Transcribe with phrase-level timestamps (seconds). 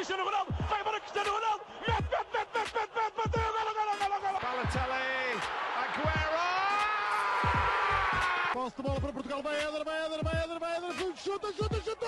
[0.00, 3.92] Cristiano Ronaldo, vai embora Cristiano Ronaldo, mete, mete, mete, mete, mete, mete, bateu, golo, golo,
[3.98, 4.38] golo, golo.
[4.40, 5.36] Balotelli,
[5.76, 6.40] Aguero!
[8.54, 11.82] Posse de bola para Portugal, vai Éder, vai Éder, vai Éder, vai Éder, chuta, chuta,
[11.82, 12.06] chuta!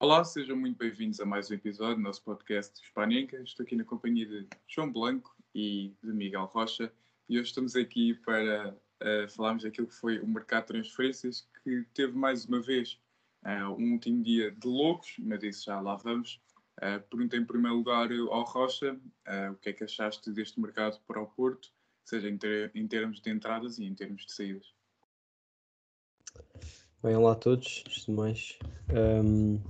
[0.00, 3.36] Olá, sejam muito bem-vindos a mais um episódio do nosso podcast Hispanica.
[3.42, 6.90] Estou aqui na companhia de João Blanco e de Miguel Rocha
[7.28, 8.72] e hoje estamos aqui para
[9.02, 12.98] uh, falarmos daquilo que foi o mercado de transferências que teve mais uma vez
[13.44, 16.40] uh, um último dia de loucos, mas isso já lá vamos.
[16.78, 21.00] Uh, pergunto em primeiro lugar ao Rocha uh, o que é que achaste deste mercado
[21.06, 21.70] para o Porto,
[22.04, 24.74] seja em, ter, em termos de entradas e em termos de saídas.
[27.02, 28.58] Bem, olá a todos, antes de mais.
[28.92, 29.60] Um,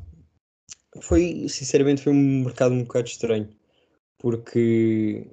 [1.01, 3.49] foi, sinceramente, foi um mercado um bocado estranho,
[4.19, 5.31] porque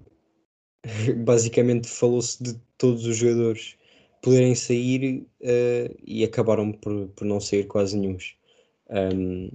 [1.23, 3.75] basicamente falou-se de todos os jogadores
[4.21, 8.17] poderem sair uh, e acabaram por, por não sair quase nenhum.
[8.89, 9.49] Um,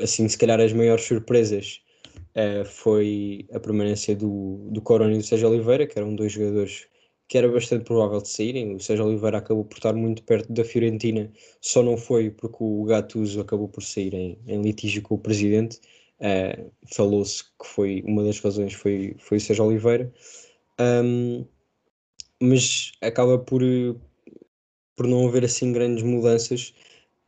[0.00, 1.82] assim, se calhar as maiores surpresas
[2.34, 6.86] uh, foi a permanência do, do Corona e do Sérgio Oliveira, que eram dois jogadores
[7.28, 8.74] que era bastante provável de saírem.
[8.74, 12.84] O Sérgio Oliveira acabou por estar muito perto da Fiorentina, só não foi porque o
[12.84, 15.80] Gattuso acabou por sair em, em litígio com o presidente.
[16.20, 20.12] Uh, Falou-se que foi uma das razões foi, foi o Sérgio Oliveira,
[20.80, 21.44] um,
[22.40, 23.62] mas acaba por,
[24.96, 26.74] por não haver assim grandes mudanças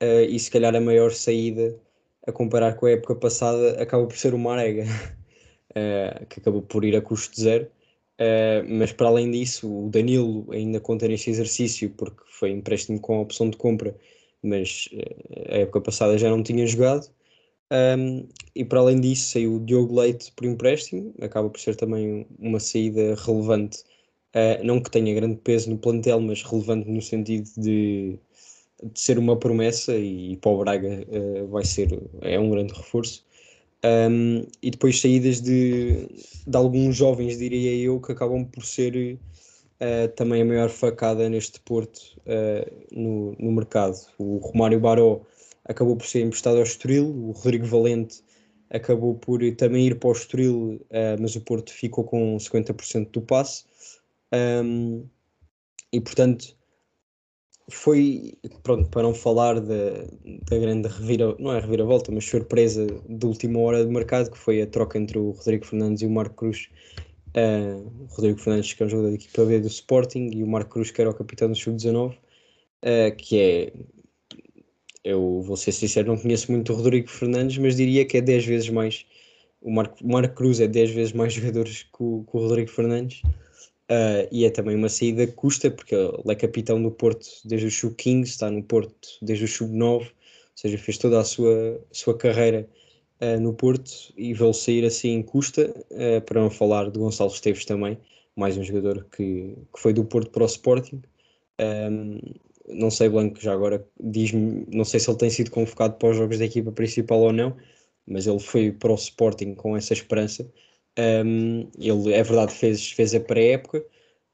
[0.03, 1.79] uh, e se calhar a maior saída
[2.27, 6.85] a comparar com a época passada acaba por ser o Marega, uh, que acabou por
[6.85, 7.67] ir a custo zero.
[8.21, 13.19] Uh, mas para além disso, o Danilo ainda conta neste exercício porque foi empréstimo com
[13.19, 13.97] a opção de compra,
[14.43, 17.09] mas uh, a época passada já não tinha jogado.
[17.71, 22.27] Um, e para além disso, saiu o Diogo Leite por empréstimo, acaba por ser também
[22.39, 23.79] uma saída relevante,
[24.35, 28.19] uh, não que tenha grande peso no plantel, mas relevante no sentido de,
[28.83, 29.95] de ser uma promessa.
[29.97, 31.07] E, e para o Braga
[31.51, 33.27] vai ser é um grande reforço.
[33.85, 36.09] Um, e depois saídas de,
[36.47, 39.19] de alguns jovens, diria eu, que acabam por ser
[39.81, 43.97] uh, também a maior facada neste Porto uh, no, no mercado.
[44.19, 45.21] O Romário Baró
[45.69, 48.23] acabou por ser emprestado ao Estoril, o Rodrigo Valente
[48.71, 53.23] acabou por também ir para o Estoril, uh, mas o Porto ficou com 50% do
[53.23, 53.65] passe.
[54.35, 55.07] Um,
[55.93, 56.59] e portanto,
[57.71, 60.05] foi, pronto, para não falar da,
[60.51, 64.63] da grande revira, não é reviravolta, mas surpresa de última hora de mercado, que foi
[64.63, 66.69] a troca entre o Rodrigo Fernandes e o Marco Cruz.
[67.37, 70.47] Uh, o Rodrigo Fernandes, que é um jogador da equipa B do Sporting, e o
[70.47, 73.73] Marco Cruz, que era o capitão do Sub-19, uh, que é.
[75.09, 78.45] Eu vou ser sincero, não conheço muito o Rodrigo Fernandes, mas diria que é 10
[78.45, 79.07] vezes mais.
[79.59, 83.23] O Marco, Marco Cruz é 10 vezes mais jogadores que o, que o Rodrigo Fernandes.
[83.91, 87.69] Uh, e é também uma saída que custa, porque ele é capitão do Porto desde
[87.69, 90.07] o Sub-15, está no Porto desde o Sub-9, ou
[90.55, 92.69] seja, fez toda a sua, sua carreira
[93.23, 97.65] uh, no Porto e vê-lo sair assim custa, uh, para não falar de Gonçalo Esteves
[97.65, 97.97] também,
[98.37, 101.01] mais um jogador que, que foi do Porto para o Sporting.
[101.59, 102.21] Um,
[102.69, 106.17] não sei, Blanco, já agora diz-me, não sei se ele tem sido convocado para os
[106.17, 107.57] jogos da equipa principal ou não,
[108.07, 110.51] mas ele foi para o Sporting com essa esperança
[110.99, 113.85] um, ele, é verdade, fez, fez a pré-época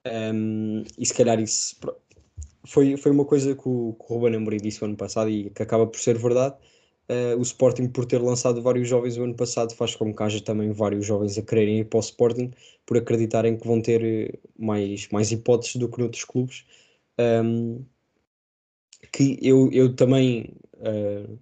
[0.06, 1.77] um, e se calhar isso
[2.65, 5.51] foi, foi uma coisa que o, que o Ruben Amorim disse o ano passado e
[5.51, 6.56] que acaba por ser verdade.
[7.06, 10.41] Uh, o Sporting, por ter lançado vários jovens o ano passado, faz com que haja
[10.41, 12.51] também vários jovens a quererem ir para o Sporting
[12.87, 16.65] por acreditarem que vão ter eh, mais, mais hipóteses do que noutros clubes.
[17.19, 17.84] Um,
[19.14, 21.38] que eu, eu também uh,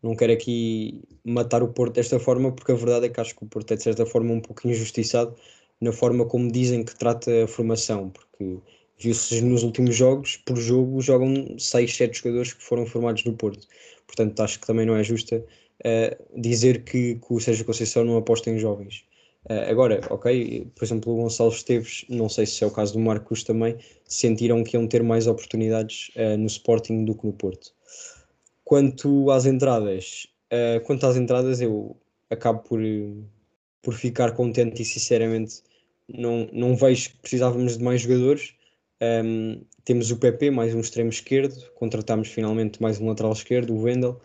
[0.00, 3.44] não quero aqui matar o Porto desta forma, porque a verdade é que acho que
[3.44, 5.34] o Porto é de certa forma um pouco injustiçado
[5.80, 8.58] na forma como dizem que trata a formação, porque
[8.98, 13.66] viu-se nos últimos jogos, por jogo, jogam 6, 7 jogadores que foram formados no Porto.
[14.06, 18.18] Portanto, acho que também não é justa uh, dizer que, que, o Sérgio Conceição não
[18.18, 19.04] aposta em jovens.
[19.48, 22.98] Uh, agora, ok, por exemplo, o Gonçalo Esteves, não sei se é o caso do
[22.98, 27.72] Marcos também, sentiram que iam ter mais oportunidades uh, no Sporting do que no Porto.
[28.64, 31.96] Quanto às entradas, uh, quanto às entradas, eu
[32.28, 32.80] acabo por,
[33.82, 35.62] por ficar contente e sinceramente
[36.08, 38.54] não, não vejo que precisávamos de mais jogadores.
[39.02, 43.82] Um, temos o PP, mais um extremo esquerdo, contratámos finalmente mais um lateral esquerdo, o
[43.82, 44.20] Wendel.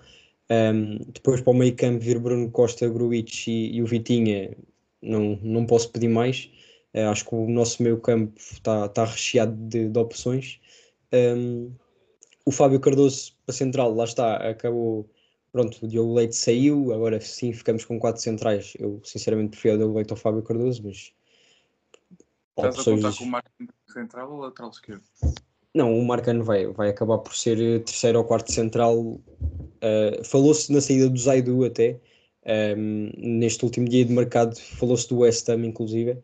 [0.49, 4.55] Um, depois para o meio campo vir Bruno Costa, Gruitch e, e, o Vitinha,
[5.01, 6.49] não, não posso pedir mais.
[6.93, 10.59] Uh, acho que o nosso meio campo está tá recheado de, de opções.
[11.13, 11.73] Um,
[12.45, 15.09] o Fábio Cardoso para central, lá está, acabou.
[15.51, 18.73] Pronto, o Diogo Leite saiu, agora sim ficamos com quatro centrais.
[18.77, 21.13] Eu sinceramente prefiro o Diogo Leite ao Fábio Cardoso, mas
[22.57, 23.01] Estás a opções.
[23.01, 25.03] contar com o Marcos central ou lateral esquerdo?
[25.73, 29.19] Não, o Marcano vai, vai acabar por ser eh, terceiro ou quarto central.
[29.81, 31.99] Eh, falou-se na saída do Zaidu até.
[32.45, 36.17] Ehm, neste último dia de mercado falou-se do West Ham, inclusive.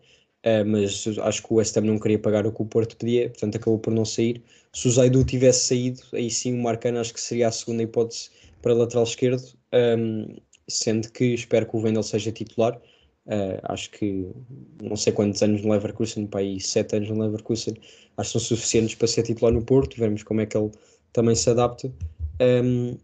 [0.44, 3.30] eh, mas acho que o West Ham não queria pagar o que o Porto pedia,
[3.30, 4.42] portanto acabou por não sair.
[4.74, 8.30] Se o Zaidu tivesse saído, aí sim o Marcano acho que seria a segunda hipótese
[8.62, 10.38] para lateral esquerdo, ehm,
[10.68, 12.80] sendo que espero que o Wendel seja titular.
[13.28, 14.28] Eh, acho que
[14.82, 17.76] não sei quantos anos no Leverkusen, para aí sete anos no Leverkusen,
[18.18, 19.98] acho que são suficientes para ser titular no Porto.
[19.98, 20.72] Veremos como é que ele
[21.14, 21.92] também se adapta.
[22.42, 22.98] Um,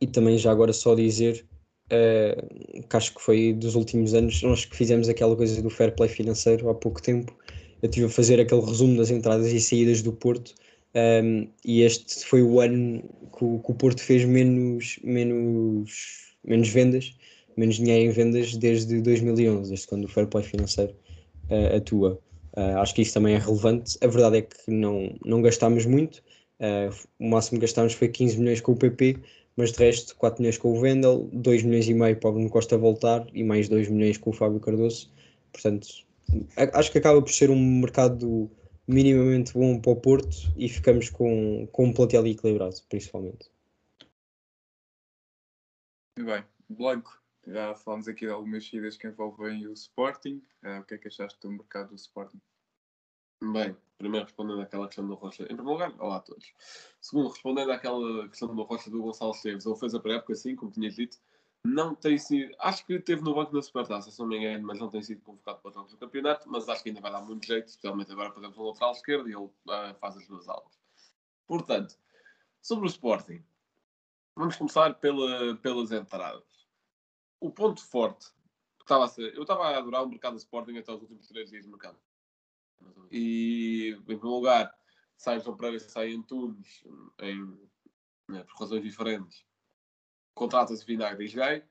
[0.00, 1.44] e também já agora só dizer
[1.92, 5.94] uh, que acho que foi dos últimos anos, nós que fizemos aquela coisa do fair
[5.94, 7.36] play financeiro há pouco tempo.
[7.82, 10.54] Eu estive a fazer aquele resumo das entradas e saídas do Porto.
[10.94, 13.02] um, e este foi o ano
[13.36, 17.16] que o, que o Porto fez menos, menos, menos vendas,
[17.56, 20.94] menos dinheiro em vendas desde 2011, desde quando o fair play financeiro
[21.50, 22.18] uh, atua.
[22.56, 23.98] Uh, acho que isso também é relevante.
[24.00, 26.22] A verdade é que não, não gastámos muito.
[26.58, 29.18] Uh, o máximo que gastámos foi 15 milhões com o PP,
[29.56, 32.50] mas de resto 4 milhões com o Vendel, 2 milhões e meio para o Bruno
[32.50, 35.10] Costa voltar e mais 2 milhões com o Fábio Cardoso.
[35.52, 35.88] Portanto,
[36.74, 38.50] acho que acaba por ser um mercado
[38.86, 43.50] minimamente bom para o Porto e ficamos com, com um plantel equilibrado, principalmente.
[46.18, 46.44] Muito bem.
[46.68, 50.42] Blanco, já falámos aqui de algumas saídas que envolvem o Sporting.
[50.62, 52.40] Eh, o que é que achaste do mercado do Sporting?
[53.42, 55.42] Bem, primeiro respondendo àquela questão do Rocha.
[55.42, 56.54] Em primeiro lugar, olá a todos.
[57.00, 60.72] Segundo, respondendo àquela questão do Rocha do Gonçalo Esteves, ele fez a pré-época, sim, como
[60.72, 61.18] tinhas dito,
[61.62, 62.54] não tem sido.
[62.60, 65.20] Acho que esteve no banco da Supertaça, se não me engano, mas não tem sido
[65.20, 66.48] convocado para os jogos do campeonato.
[66.48, 69.34] Mas acho que ainda vai dar muito jeito, especialmente agora, exemplo, no lateral esquerdo e
[69.34, 70.78] ele ah, faz as duas aulas.
[71.46, 71.98] Portanto,
[72.62, 73.44] sobre o Sporting,
[74.34, 76.66] vamos começar pela, pelas entradas.
[77.38, 78.28] O ponto forte
[78.80, 79.34] estava ser.
[79.34, 81.98] Eu estava a adorar o mercado do Sporting até os últimos três dias de mercado.
[83.10, 84.74] E, em primeiro lugar,
[85.42, 86.84] João Pereira sai Antunes,
[87.20, 87.68] em,
[88.28, 89.44] né, por razões diferentes.
[90.34, 91.64] Contrata-se Vinagre e Gai,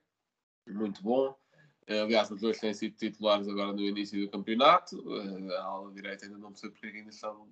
[0.66, 1.38] muito bom.
[1.86, 4.96] Eh, Aliás, os dois têm sido titulares agora no início do campeonato.
[5.14, 7.48] Eh, A ala direita ainda não percebo porque é ainda estão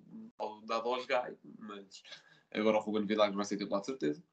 [0.65, 2.03] dado aos Gai, mas
[2.51, 4.23] agora o Ruben Vinagre vai ser titular de certeza.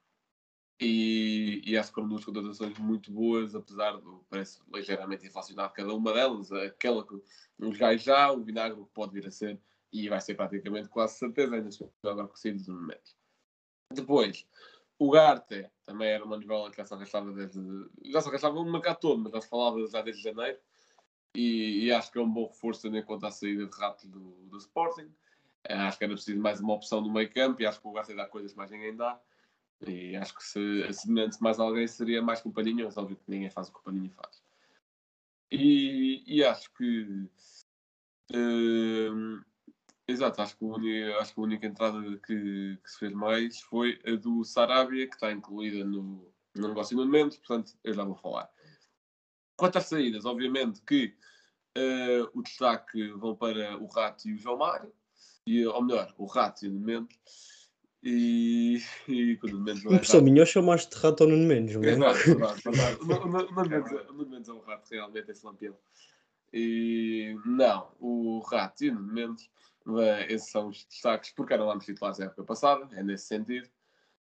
[0.81, 5.95] E, e acho que foram duas contratações muito boas, apesar do parece ligeiramente inflacionado cada
[5.95, 6.51] uma delas.
[6.51, 7.15] Aquela que
[7.59, 9.61] os gajos já, o vinagre pode vir a ser,
[9.93, 13.15] e vai ser praticamente quase certeza, ainda se agora saídas no momento.
[13.93, 14.47] Depois,
[14.99, 17.61] o Garte também era uma novela que já se arrastava desde.
[18.07, 20.59] Já se arrastava no mercado todo, mas já se falava já desde janeiro.
[21.35, 24.07] E, e acho que é um bom reforço tendo em conta a saída de rato
[24.09, 25.11] do, do Sporting.
[25.65, 27.93] Eh, Acho que era preciso mais uma opção no meio campo e acho que o
[27.93, 29.21] Garte dá coisas que mais ninguém dá.
[29.87, 33.69] E acho que se semelhante mais alguém seria mais companhia, mas óbvio que ninguém faz
[33.69, 34.43] o que o faz.
[35.51, 37.29] E, e acho que.
[38.33, 39.43] hum,
[40.07, 44.15] exato, acho que, acho que a única entrada que, que se fez mais foi a
[44.17, 48.51] do Sarabia, que está incluída no, no negócio no momento, portanto eu já vou falar.
[49.57, 51.17] Quanto às saídas, obviamente que
[51.77, 54.93] eh, o destaque vão para o Rato e o João Mário,
[55.47, 57.62] e, ou melhor, o Rato e o Mendes.
[58.05, 61.75] E, e quando o Mendes não é Rato- minha, chamaste de rato ao Nuno Mendes,
[61.77, 61.87] não é?
[61.87, 62.97] Verdade, verdade, verdade.
[63.01, 65.77] O Nuno- o Nuno Mendes é- o Nuno Mendes é um rato, realmente, esse lampião.
[66.53, 69.49] E não, o rato e o Nuno Mendes,
[70.01, 73.69] eh, esses são os destaques, porque eram ambos titulares da época passada, é nesse sentido.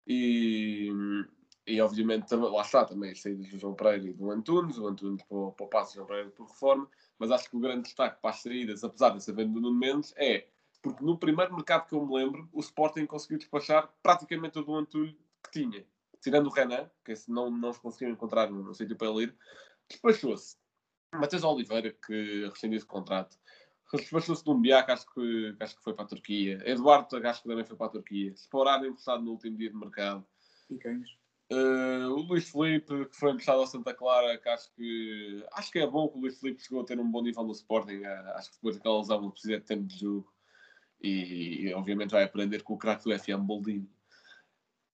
[0.07, 0.91] E,
[1.67, 5.23] e obviamente, lá está também as saídas do João Pereira e do Antunes, o Antunes
[5.23, 6.87] para, o- para o passo, o João Pereira por reforma,
[7.19, 10.13] mas acho que o grande destaque para as saídas, apesar dessa venda do Nuno Mendes,
[10.19, 10.47] é
[10.85, 14.77] porque no primeiro mercado que eu me lembro, o Sporting conseguiu despachar praticamente todo o
[14.77, 15.87] Antulho que tinha
[16.21, 19.37] tirando o Renan, que não, não se conseguiu encontrar no, no sítio para ele ir,
[19.89, 20.57] despachou-se.
[21.13, 23.39] Matheus Oliveira, que rescindiu esse contrato,
[23.93, 26.63] despachou-se de um Biac, acho que, acho que foi para a Turquia.
[26.65, 28.33] Eduardo, acho que também foi para a Turquia.
[28.33, 30.27] Sporado emprestado no último dia de mercado.
[30.69, 31.19] Picanhos.
[31.53, 35.79] Uh, o Luís Felipe, que foi emprestado ao Santa Clara, que acho que acho que
[35.79, 37.99] é bom que o Luís Felipe chegou a ter um bom nível no Sporting.
[37.99, 40.34] Uh, acho que depois daquela lesão precisa de tempo de jogo
[41.05, 43.89] e, e, obviamente vai aprender com o craque do FM Boldini.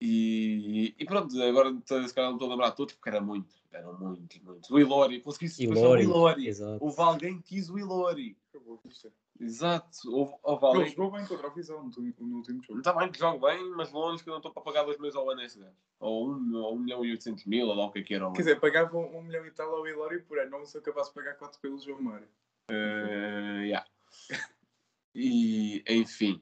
[0.00, 3.98] E, e pronto, agora se calhar não estou a lembrar todos porque era muito, eram
[3.98, 4.70] muitos, muitos.
[4.70, 6.48] O Ilori, consegui-se despachar o Ilori, Ilori.
[6.48, 6.84] exato.
[6.84, 8.36] Houve alguém que quis o Ilori.
[8.48, 9.12] Acabou isto.
[9.38, 10.90] Exato, houve, houve Ele alguém.
[10.90, 12.78] jogou bem contra o Visão no, no último jogo.
[12.78, 15.16] Está bem que jogo bem, mas longe que eu não estou para pagar dois meses
[15.16, 15.76] ao ano a esse gajo.
[16.00, 18.30] Ou um, ou um milhão e oitocentos mil, ou lá o que é que era.
[18.32, 21.14] Quer dizer, pagavam um milhão e tal ao Hilório por ano, não sou capaz de
[21.14, 22.28] pagar 4 pelo João Mário.
[22.70, 23.86] Eh, yeah.
[25.14, 26.40] E, enfim.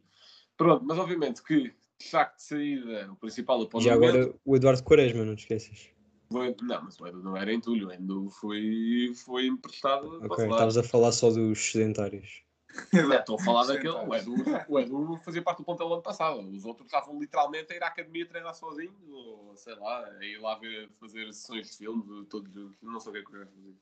[0.56, 4.56] Pronto, mas obviamente que destaque de saída, o principal após Já o momento, agora o
[4.56, 5.90] Eduardo Quaresma, não te esqueças.
[6.30, 10.22] foi- não, mas o Edu não era entulho, o Edu foi, foi emprestado.
[10.24, 12.42] Ok, estavas a falar só dos sedentários.
[12.92, 13.94] Não, Estou a falar daquele.
[13.94, 16.38] O Edu, o Edu fazia parte do plantel ano passado.
[16.50, 20.38] Os outros estavam literalmente a ir à academia treinar sozinhos, ou sei lá, a ir
[20.38, 22.76] lá ver, fazer sessões de filme, todos juntos.
[22.82, 23.74] Não sei o que é que eu quero fazer.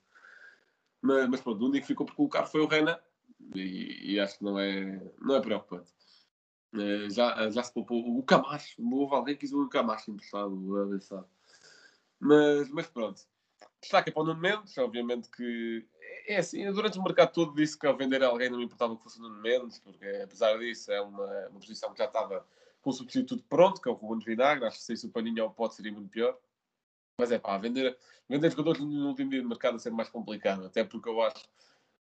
[1.03, 2.99] Mas, mas pronto, o único que ficou por colocar foi o Renan,
[3.55, 5.93] e, e acho que não é, não é preocupante.
[6.75, 8.75] Eh, já, já se poupou o Camacho.
[8.79, 11.27] Houve alguém quis o Camacho emprestado, a ver se sabe.
[12.19, 13.21] Mas, mas pronto.
[13.81, 17.79] Destaca para o Nuno Mendes, obviamente que é é assim, durante o mercado todo disse
[17.79, 20.91] que ao vender alguém não me importava que fosse o Nuno Mendes, porque apesar disso
[20.91, 22.45] é uma, uma posição que já estava
[22.83, 25.51] com o substituto pronto, que é o Ruben Vinagre, acho que se o Paninho ao
[25.51, 26.37] pote seria muito pior.
[27.19, 27.97] Mas é pá, vender,
[28.29, 31.49] vender jogadores no último dia de mercado é sempre mais complicado, até porque eu acho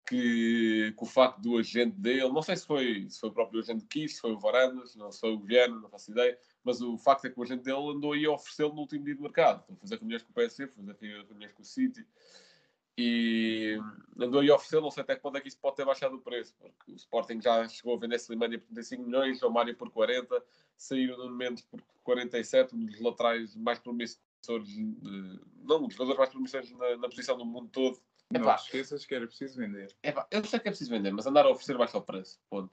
[0.06, 3.61] que, que o facto do agente dele, não sei se foi, se foi o próprio
[3.61, 6.38] agente que quis, se foi o Varandas, não se foi o Viana, não faço ideia,
[6.64, 9.14] mas o facto é que o agente dele andou aí a oferecê-lo no último dia
[9.14, 9.64] de mercado.
[9.64, 12.06] Foi fazer reuniões com o PSG, fazer reuniões com o City
[12.97, 13.78] e
[14.18, 16.21] andou aí a oferecê-lo, não sei até quando é que isso pode ter baixado o
[16.21, 19.90] preço, porque o Sporting já chegou a vender Slimania por 35 milhões, o Mário por
[19.90, 20.44] 40,
[20.76, 24.76] saíram no Mendes por 47, um dos laterais mais promissores,
[25.64, 27.99] não, um dos jogadores mais promissores na, na posição do mundo todo.
[28.32, 28.54] Não Epá.
[28.54, 29.94] te esqueças que era preciso vender.
[30.02, 32.40] Epá, eu sei que é preciso vender, mas andar a oferecer baixa o preço.
[32.48, 32.72] Ponto.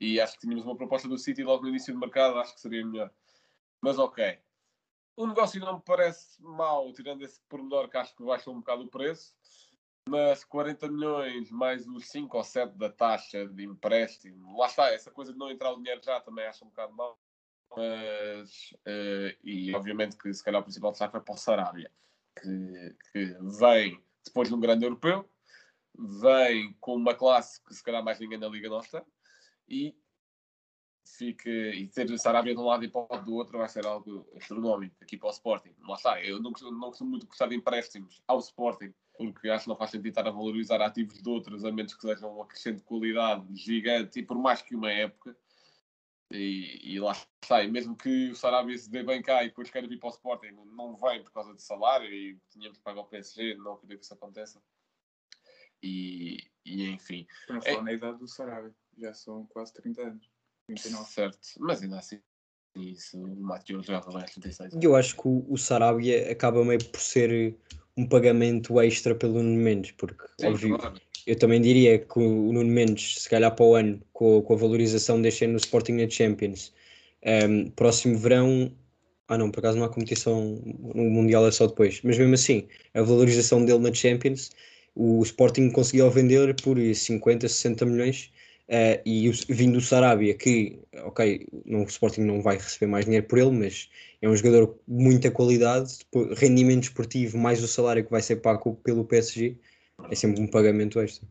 [0.00, 2.60] E acho que tínhamos uma proposta do City logo no início do mercado, acho que
[2.60, 3.10] seria melhor.
[3.80, 4.38] Mas ok.
[5.16, 8.84] O negócio não me parece mau, tirando esse pormenor que acho que baixa um bocado
[8.84, 9.34] o preço.
[10.08, 15.10] Mas 40 milhões mais os 5 ou 7 da taxa de empréstimo, lá está, essa
[15.10, 17.18] coisa de não entrar o dinheiro já também acho um bocado mau.
[17.76, 21.90] Mas, eh, e obviamente que se calhar o principal destaque é para o Sarabia,
[22.40, 25.28] que, que vem depois de um grande europeu,
[26.20, 29.04] vem com uma classe que se calhar mais ninguém na Liga está,
[29.68, 29.96] e,
[31.04, 34.96] fica, e ter Sarabia de um lado e para do outro vai ser algo astronómico
[35.00, 35.74] aqui para o Sporting.
[35.80, 39.70] Lá está, eu não não costumo muito gostar de empréstimos ao Sporting, porque acho que
[39.70, 42.78] não faz sentido estar a valorizar ativos de outros, a menos que sejam um acrescente
[42.78, 45.36] de qualidade gigante, e por mais que uma época.
[46.30, 49.70] E, e lá está, e mesmo que o Sarabia se dê bem cá e depois
[49.70, 53.02] queira vir para o Sporting, não vem por causa de salário e tínhamos que pagar
[53.02, 54.60] o PSG, não acredito que isso aconteça.
[55.82, 58.74] E, e enfim, não É- na idade do Sarabia.
[58.98, 60.28] Já são quase 30 anos.
[60.68, 61.08] 29.
[61.08, 62.20] certo, mas ainda assim,
[62.74, 64.74] isso o Matheus já vai aos 36.
[64.74, 67.56] E eu acho que o, o Sarabia acaba meio por ser
[67.96, 71.00] um pagamento extra pelo Nuno Mendes, porque, Sim, óbvio, claro.
[71.26, 74.56] Eu também diria que o Nuno Mendes, se calhar para o ano, com, com a
[74.56, 76.72] valorização deste ano no Sporting na Champions,
[77.22, 78.72] ehm, próximo verão.
[79.28, 80.60] Ah, não, por acaso não há competição
[80.94, 82.00] no Mundial, é só depois.
[82.02, 84.50] Mas mesmo assim, a valorização dele na Champions,
[84.94, 88.30] o Sporting conseguiu vender por 50, 60 milhões.
[88.68, 93.04] eh, e o, vindo do Sarabia, que, ok, não, o Sporting não vai receber mais
[93.04, 93.88] dinheiro por ele, mas
[94.20, 95.98] é um jogador de muita qualidade,
[96.36, 99.56] rendimento esportivo, mais o salário que vai ser pago pelo PSG,
[100.10, 101.28] é sempre um pagamento extra.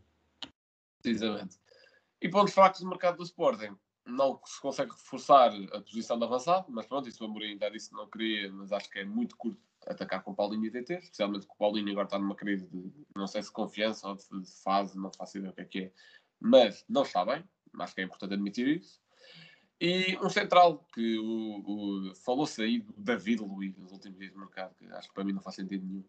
[1.01, 1.57] Precisamente.
[2.21, 3.75] E pontos fracos do mercado do Sporting.
[4.07, 7.89] Não se consegue reforçar a posição de avançado, mas pronto, isso o Amorim já disse
[7.89, 11.47] que não queria, mas acho que é muito curto atacar com Paulinho e DT, especialmente
[11.47, 14.97] que o Paulinho agora está numa crise de, não sei se confiança ou de fase,
[14.97, 15.93] não faço ideia o que é que é,
[16.39, 17.43] mas não está bem,
[17.79, 18.99] acho que é importante admitir isso.
[19.79, 24.39] E um central, que o, o- falou-se aí do David Luiz nos últimos dias do
[24.39, 26.03] mercado, que acho que para mim não faz sentido nenhum.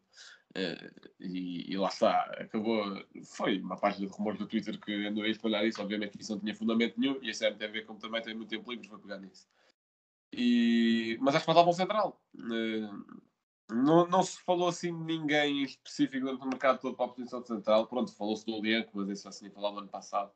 [0.55, 3.05] Eh, e, e lá está, acabou.
[3.25, 5.83] Foi uma página de rumores do Twitter que andou a espalhar isso.
[5.83, 8.89] Obviamente isso não tinha fundamento nenhum e a CMTV, como também tem muito tempo livre,
[8.89, 9.49] foi pegar nisso.
[10.33, 12.23] E, mas acho que faltava um central.
[12.37, 12.91] Eh,
[13.71, 17.43] não, não se falou assim de ninguém específico durante o mercado todo para a posição
[17.43, 17.87] de central.
[17.89, 20.31] Pronto, falou-se do Olianco, mas isso tinha falado no ano passado.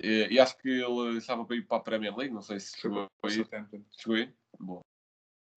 [0.00, 2.78] Eh, E acho que ele estava para ir para a Premier League, não sei se
[2.80, 3.48] chegou a ir.
[3.96, 4.32] Chegou aí?
[4.58, 4.80] Boa.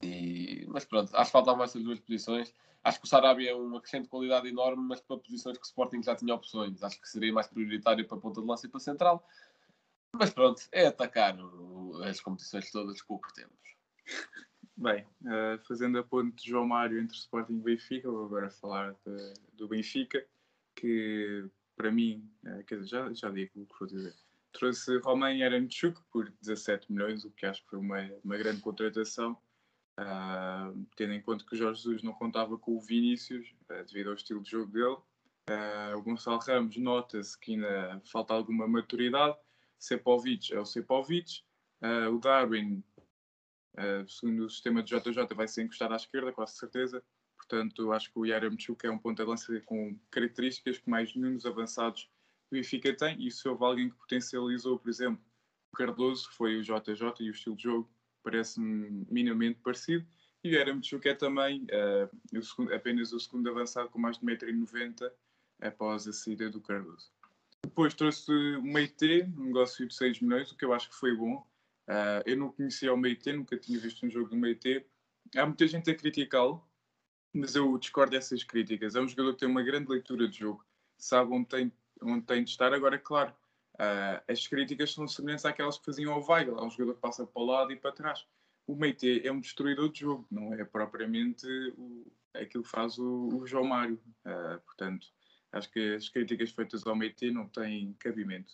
[0.04, 2.54] E, mas pronto, acho que faltavam essas duas posições.
[2.84, 5.68] Acho que o Sarabia é um acrescente de qualidade enorme, mas para posições que o
[5.68, 6.82] Sporting já tinha opções.
[6.84, 9.28] Acho que seria mais prioritário para a ponta de lança e para a central.
[10.14, 13.58] Mas pronto, é atacar o- as competições todas com o que temos.
[14.78, 18.94] Bem, eh, fazendo a ponte de João Mário entre Sporting e Benfica, vou agora falar
[19.06, 20.26] de- do Benfica,
[20.76, 24.16] que para mim, eh, quer dizer, já, já digo o que vou dizer.
[24.52, 29.38] Trouxe Romain Yaramchuk por 17 milhões, o que acho que foi uma, uma grande contratação,
[29.98, 34.10] ah, tendo em conta que o Jorge Jesus não contava com o Vinícius, eh, devido
[34.10, 34.98] ao estilo de jogo dele.
[35.50, 39.38] Ah, o Gonçalo Ramos nota-se que ainda falta alguma maturidade.
[39.78, 41.44] Sepovic é o Sepovic.
[42.12, 42.84] O Darwin
[43.78, 47.04] Uh, segundo o sistema de JJ, vai ser encostado à esquerda, quase certeza.
[47.38, 51.36] Portanto, acho que o Yaramchuk é um ponta de lança com características que mais nenhum
[51.36, 52.10] dos avançados
[52.50, 53.26] do Benfica tem.
[53.26, 55.24] E se houve alguém que potencializou, por exemplo,
[55.72, 57.90] o Cardoso, foi o JJ e o estilo de jogo
[58.24, 60.06] parece-me minimamente parecido.
[60.44, 64.26] E o Yaramchuk é também uh, o segundo- apenas o segundo avançado com mais de
[64.26, 65.12] 1,90m
[65.62, 67.12] após a saída do Cardoso.
[67.64, 71.16] Depois trouxe o Meite, um negócio de 6 milhões, o que eu acho que foi
[71.16, 71.46] bom.
[71.88, 74.86] Uh, eu não conhecia o Meite, nunca tinha visto um jogo do Meite.
[75.36, 76.64] Há muita gente a criticá-lo,
[77.34, 78.96] mas eu discordo dessas críticas.
[78.96, 80.66] É um jogador que tem uma grande leitura de jogo,
[80.98, 82.74] sabe onde tem, onde tem de estar.
[82.74, 83.32] Agora, claro,
[83.76, 86.58] uh, as críticas são semelhantes àquelas que faziam ao Weigl.
[86.58, 88.26] É um jogador que passa para o lado e para trás.
[88.68, 93.30] O Meite é um destruidor de jogo, não é propriamente o, aquilo que faz o,
[93.30, 94.00] o João Mário.
[94.26, 95.08] Uh, portanto,
[95.54, 98.54] acho que as críticas feitas ao Meite não têm cabimento.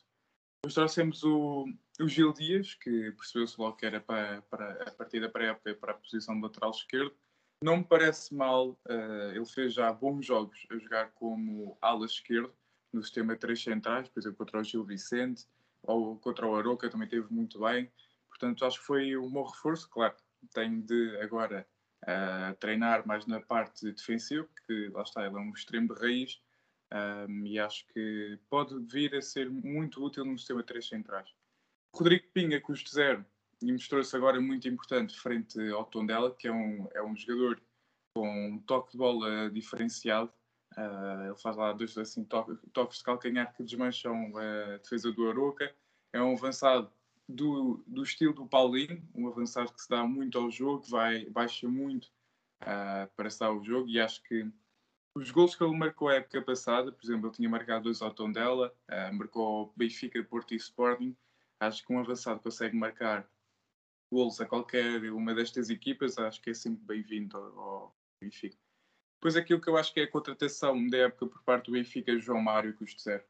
[0.61, 1.65] Depois trouxemos o,
[1.99, 5.97] o Gil Dias, que percebeu-se logo que era para, para a partida pré-época para a
[5.97, 7.13] posição de lateral esquerdo.
[7.61, 12.53] Não me parece mal, uh, ele fez já bons jogos a jogar como ala esquerdo,
[12.93, 15.45] no sistema 3 centrais, por exemplo, contra o Gil Vicente,
[15.81, 17.91] ou contra o Aroca também teve muito bem.
[18.29, 19.89] Portanto, acho que foi um bom reforço.
[19.89, 20.15] Claro,
[20.53, 21.67] tem de agora
[22.03, 26.41] uh, treinar mais na parte defensiva, porque lá está, ele é um extremo de raiz
[27.27, 31.29] um, e acho que pode vir a ser muito útil no sistema 3 centrais.
[31.95, 33.25] Rodrigo Pinha, custo zero,
[33.61, 37.61] e mostrou-se agora muito importante frente ao Tondela, que é um, é um jogador
[38.15, 40.31] com um toque de bola diferenciado.
[40.77, 45.29] Uh, ele faz lá dois assim, toques, toques de calcanhar que desmancham a defesa do
[45.29, 45.73] Aroca.
[46.11, 46.91] É um avançado
[47.27, 51.67] do, do estilo do Paulinho, um avançado que se dá muito ao jogo, vai, baixa
[51.67, 52.05] muito
[52.61, 54.51] uh, para estar ao jogo e acho que
[55.15, 58.13] os gols que ele marcou a época passada, por exemplo, ele tinha marcado dois ao
[58.13, 61.15] Tondela, uh, marcou Benfica, Porto e Sporting.
[61.59, 63.29] Acho que um avançado consegue marcar
[64.11, 68.57] gols a qualquer uma destas equipas, acho que é sempre bem-vindo ao, ao Benfica.
[69.23, 72.19] Depois aquilo que eu acho que é a contratação da época por parte do Benfica,
[72.19, 73.23] João Mário, custo zero.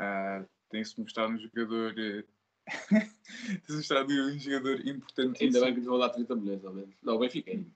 [0.00, 2.24] Uh, Tem-se mostrado um jogador uh,
[3.66, 5.44] Tem-se um jogador importante.
[5.44, 6.94] Ainda bem que lhe vou dar 30 milhões, ao menos.
[7.02, 7.68] Não, o Benfica ainda.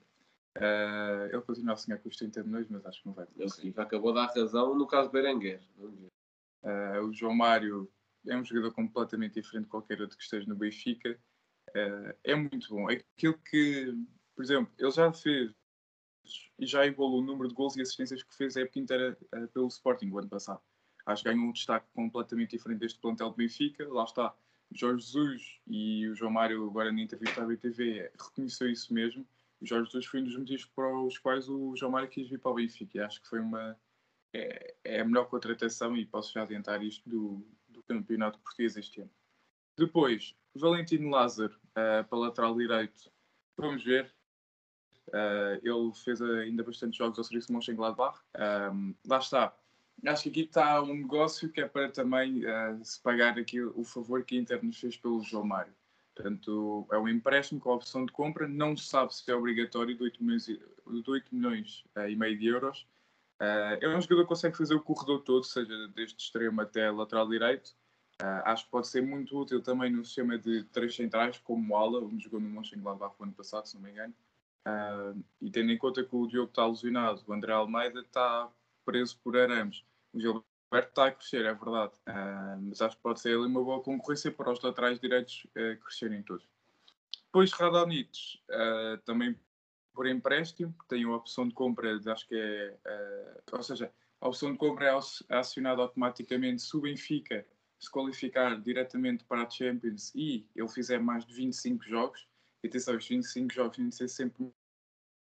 [0.57, 3.61] Uh, ele continua a sonhar com os 30 milhões, mas acho que não vai acontecer.
[3.61, 5.61] Ele acabou de dar razão no caso do Berenguer.
[5.77, 7.87] Uh, o João Mário
[8.25, 11.19] é um jogador completamente diferente de qualquer outro que esteja no Benfica.
[11.69, 12.89] Uh, é muito bom.
[12.89, 13.93] Aquilo que,
[14.35, 15.53] por exemplo, ele já fez
[16.57, 19.17] e já igualou o número de gols e assistências que fez a época inteira
[19.53, 20.61] pelo Sporting o ano passado.
[21.05, 23.87] Acho que ganhou um destaque completamente diferente deste plantel do Benfica.
[23.91, 24.35] Lá está,
[24.71, 29.25] Jorge Jesus e o João Mário, agora na entrevista à BTV, reconheceu isso mesmo.
[29.59, 32.39] O Jorge Jesus foi um dos motivos para os quais o João Mário quis vir
[32.39, 32.97] para o Benfica.
[32.97, 33.77] E acho que foi uma.
[34.31, 39.01] É, é, a melhor contratação e posso já adiantar isto do, do campeonato português este
[39.01, 39.11] ano.
[39.75, 43.11] Depois, Valentino Lázaro, uh, para lateral direito.
[43.57, 44.13] Vamos ver.
[45.09, 48.19] Uh, ele fez ainda bastante jogos ao serviço de Mönchengladbach.
[48.71, 49.53] Um, lá está
[50.07, 53.83] acho que aqui está um negócio que é para também uh, se pagar aqui o
[53.83, 55.73] favor que a Inter nos fez pelo João Mário.
[56.15, 59.95] Portanto, é um empréstimo com a opção de compra, não se sabe se é obrigatório
[59.95, 62.81] de 8 milhões, de 8 milhões uh, e meio de euros.
[63.39, 67.27] Uh, é um jogador que consegue fazer o corredor todo, seja desde extremo até lateral
[67.27, 67.69] direito.
[68.21, 71.77] Uh, acho que pode ser muito útil também no sistema de três centrais, como o
[71.77, 74.13] Ala, onde jogou no Mönchengladbach o ano passado, se não me engano.
[74.67, 78.49] Uh, e tendo em conta que o Diogo está alucinado, o André Almeida está
[78.85, 81.93] preso por arames o Gilberto está a crescer, é verdade.
[82.07, 85.79] Uh, mas acho que pode ser ali uma boa concorrência para os laterais direitos uh,
[85.83, 86.47] crescerem todos.
[87.25, 89.37] Depois Radonits, uh, também
[89.93, 93.41] por empréstimo, tem a opção de compra, acho que é.
[93.51, 93.91] Ou seja,
[94.21, 97.45] a opção de compra é acionada automaticamente se o Benfica
[97.77, 102.27] se qualificar diretamente para a Champions e ele fizer mais de 25 jogos.
[102.63, 104.51] E atenção, os 25 jogos têm de ser sempre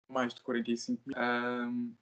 [0.08, 1.16] mais de 45 mil.
[1.16, 1.94] Uh,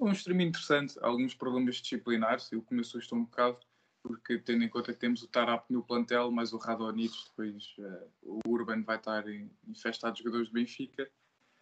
[0.00, 3.58] um extremo interessante, alguns problemas disciplinares, eu que me assusta um bocado,
[4.02, 8.10] porque tendo em conta que temos o Tarap no plantel, mas o Radonich, depois uh,
[8.22, 9.24] o Urban vai estar
[9.68, 11.08] infestado de jogadores do Benfica.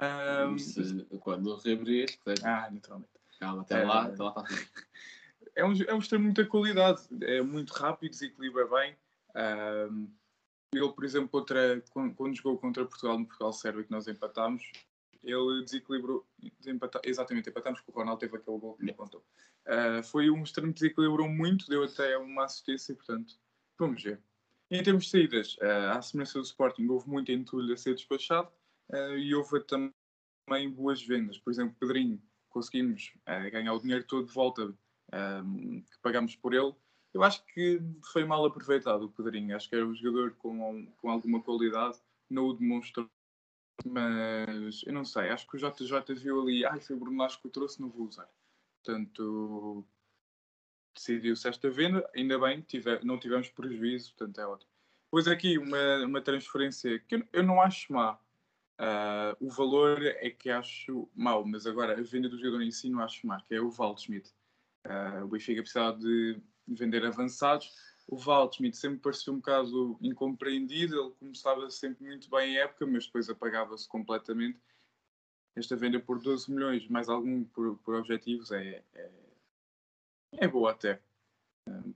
[0.01, 2.09] Um, Isso, quando reabrir,
[2.43, 3.11] Ah, naturalmente.
[3.39, 4.45] Calma, até lá, até lá está.
[5.57, 8.97] É um, é um extremo de muita qualidade, é muito rápido, desequilibra bem.
[9.35, 10.09] Um,
[10.73, 14.63] ele, por exemplo, contra, quando, quando jogou contra Portugal no Portugal-Sérvia, que nós empatámos,
[15.23, 16.27] ele desequilibrou,
[16.67, 19.23] empata, exatamente, empatamos com o Ronaldo, teve aquele gol que me contou.
[19.67, 23.35] Uh, foi um extremo que desequilibrou muito, deu até uma assistência, portanto,
[23.79, 24.21] vamos ver.
[24.71, 28.49] Em termos de saídas, uh, à semelhança do Sporting, houve muito entulho a ser despachado
[28.93, 31.37] uh, e houve também boas vendas.
[31.39, 34.73] Por exemplo, Pedrinho, conseguimos uh, ganhar o dinheiro todo de volta
[35.11, 36.73] que pagámos por ele.
[37.13, 37.81] Eu acho que
[38.13, 39.57] foi mal aproveitado o Pedrinho.
[39.57, 43.11] Acho que era um jogador com, com alguma qualidade, não o demonstrou
[43.85, 47.47] mas eu não sei, acho que o JJ viu ali, ai, foi o Bruno que
[47.47, 48.29] o trouxe, não vou usar.
[48.83, 49.87] Portanto,
[50.95, 54.71] decidiu-se esta venda, ainda bem, tive, não tivemos prejuízo, portanto é ótimo.
[55.07, 58.19] Depois aqui uma, uma transferência que eu, eu não acho má.
[58.81, 62.89] Uh, o valor é que acho mau, mas agora a venda do jogador em si
[62.89, 64.33] não acho má, que é o Waldschmidt.
[64.87, 66.41] Uh, o Benfica precisava de,
[66.75, 67.73] vender avançados.
[68.07, 73.07] O Waldschmidt sempre pareceu um bocado incompreendido, ele começava sempre muito bem a época, mas
[73.07, 74.59] depois apagava-se completamente.
[75.55, 79.11] Esta venda por 12 milhões, mais algum por, por objetivos, é, é,
[80.33, 81.01] é boa até.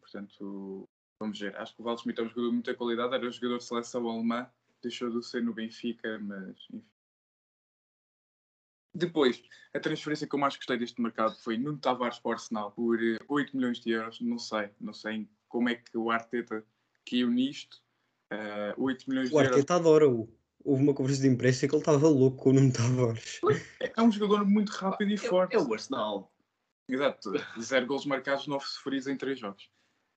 [0.00, 1.56] Portanto, vamos ver.
[1.56, 4.08] Acho que o Waldschmidt é um jogador de muita qualidade, era um jogador de seleção
[4.08, 4.48] alemã,
[4.82, 6.84] deixou de ser no Benfica, mas enfim.
[8.94, 9.42] Depois,
[9.74, 13.02] a transferência que eu mais gostei deste mercado foi Nuno Tavares para o Arsenal por
[13.02, 14.20] eh, 8 milhões de euros.
[14.20, 16.64] Não sei, não sei como é que o Arteta
[17.08, 17.82] caiu nisto.
[18.32, 19.50] Uh, 8 milhões O de euros.
[19.50, 20.28] Arteta adora-o.
[20.64, 23.40] Houve uma conversa de imprensa que ele estava louco com o Nuno Tavares.
[23.80, 25.56] É um jogador muito rápido e forte.
[25.56, 26.32] É, é o Arsenal.
[26.88, 27.32] Exato.
[27.60, 29.68] Zero gols marcados, 9 sofridos em 3 jogos.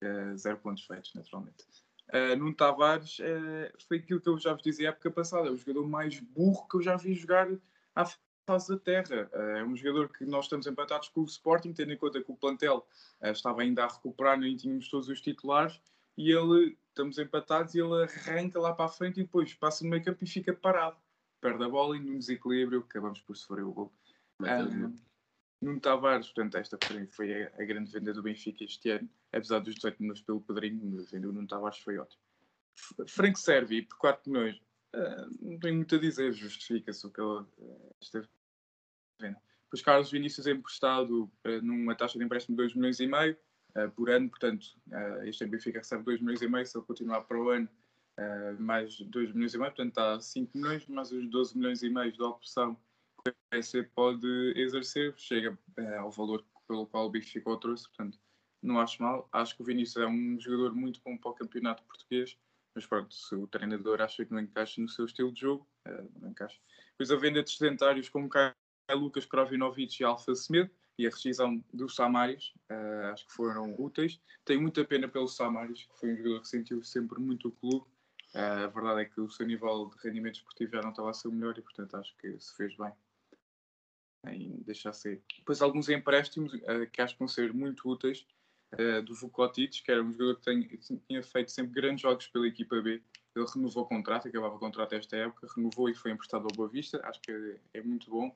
[0.04, 1.66] Uh, zero pontos feitos, naturalmente.
[2.14, 5.48] Uh, Nuno Tavares uh, foi aquilo que eu já vos dizia a época passada.
[5.48, 7.50] É o jogador mais burro que eu já vi jogar
[7.96, 8.06] à
[8.48, 9.30] face da terra.
[9.34, 12.32] Uh, é um jogador que nós estamos empatados com o Sporting, tendo em conta que
[12.32, 12.88] o plantel
[13.22, 15.80] uh, estava ainda a recuperar, nem tínhamos todos os titulares,
[16.18, 19.90] e ele, estamos empatados, e ele arranca lá para a frente e depois passa no
[19.90, 20.98] meio campo e fica parado.
[21.42, 23.94] Perde a bola e num desequilíbrio, acabamos por sofrer o gol.
[24.42, 24.96] Um,
[25.62, 26.78] Nuno Tavares, portanto, esta
[27.10, 31.12] foi- a, grande venda do Benfica este ano, apesar dos 18 milhões pelo Pedrinho, mas
[31.12, 32.22] vender o Nuno Tavares foi ótimo.
[32.76, 34.62] F- Frank Servi, por 4 milhões,
[34.94, 37.46] ah, não tenho muito a dizer, justifica-se o que ele
[38.02, 38.28] esteve
[39.20, 39.42] venda.
[39.64, 43.38] Depois Carlos Vinícius é emprestado ah, numa taxa de empréstimo de 2 milhões e meio
[43.76, 47.22] ah, por ano, portanto, ah, este Benfica recebe 2 milhões e meio, se ele continuar
[47.22, 47.70] para o ano,
[48.58, 52.18] mais 2 milhões e meio, portanto está 5 milhões, mais os 12 milhões e meio
[52.18, 52.76] da opção
[53.24, 57.88] que o PC pode exercer, chega eh, ao valor pelo qual o Benfica o trouxe,
[57.88, 58.20] portanto,
[58.62, 59.30] não acho mal.
[59.32, 62.38] Acho que o Vinícius é um jogador muito bom para o campeonato português,
[62.74, 66.04] mas pronto, se o treinador acha que não encaixa no seu estilo de jogo, eh,
[66.20, 66.60] não encaixa.
[66.92, 68.56] Depois a venda de sedentários como Caio
[68.94, 74.20] Lucas Krovinovic e Alfa Semedo e a rescisão dos Samaris, eh, acho que foram úteis.
[74.44, 77.86] Tenho muita pena pelo Samaris, que foi um jogador que sentiu sempre muito o clube.
[78.34, 81.14] Eh, a verdade é que o seu nível de rendimento esportivo já não estava a
[81.14, 82.92] ser o melhor e, portanto, acho que se fez bem
[84.26, 85.22] em deixar sair.
[85.38, 88.26] Depois alguns empréstimos eh, que acho que vão ser muito úteis
[89.06, 92.82] do Vukotic, que era um jogador que tem- tinha feito sempre grandes jogos pela equipa
[92.82, 93.02] B.
[93.34, 96.68] Ele renovou o contrato, acabava o contrato esta época, renovou e foi emprestado ao Boa
[96.68, 97.00] Vista.
[97.06, 98.36] Acho que é, é muito bom.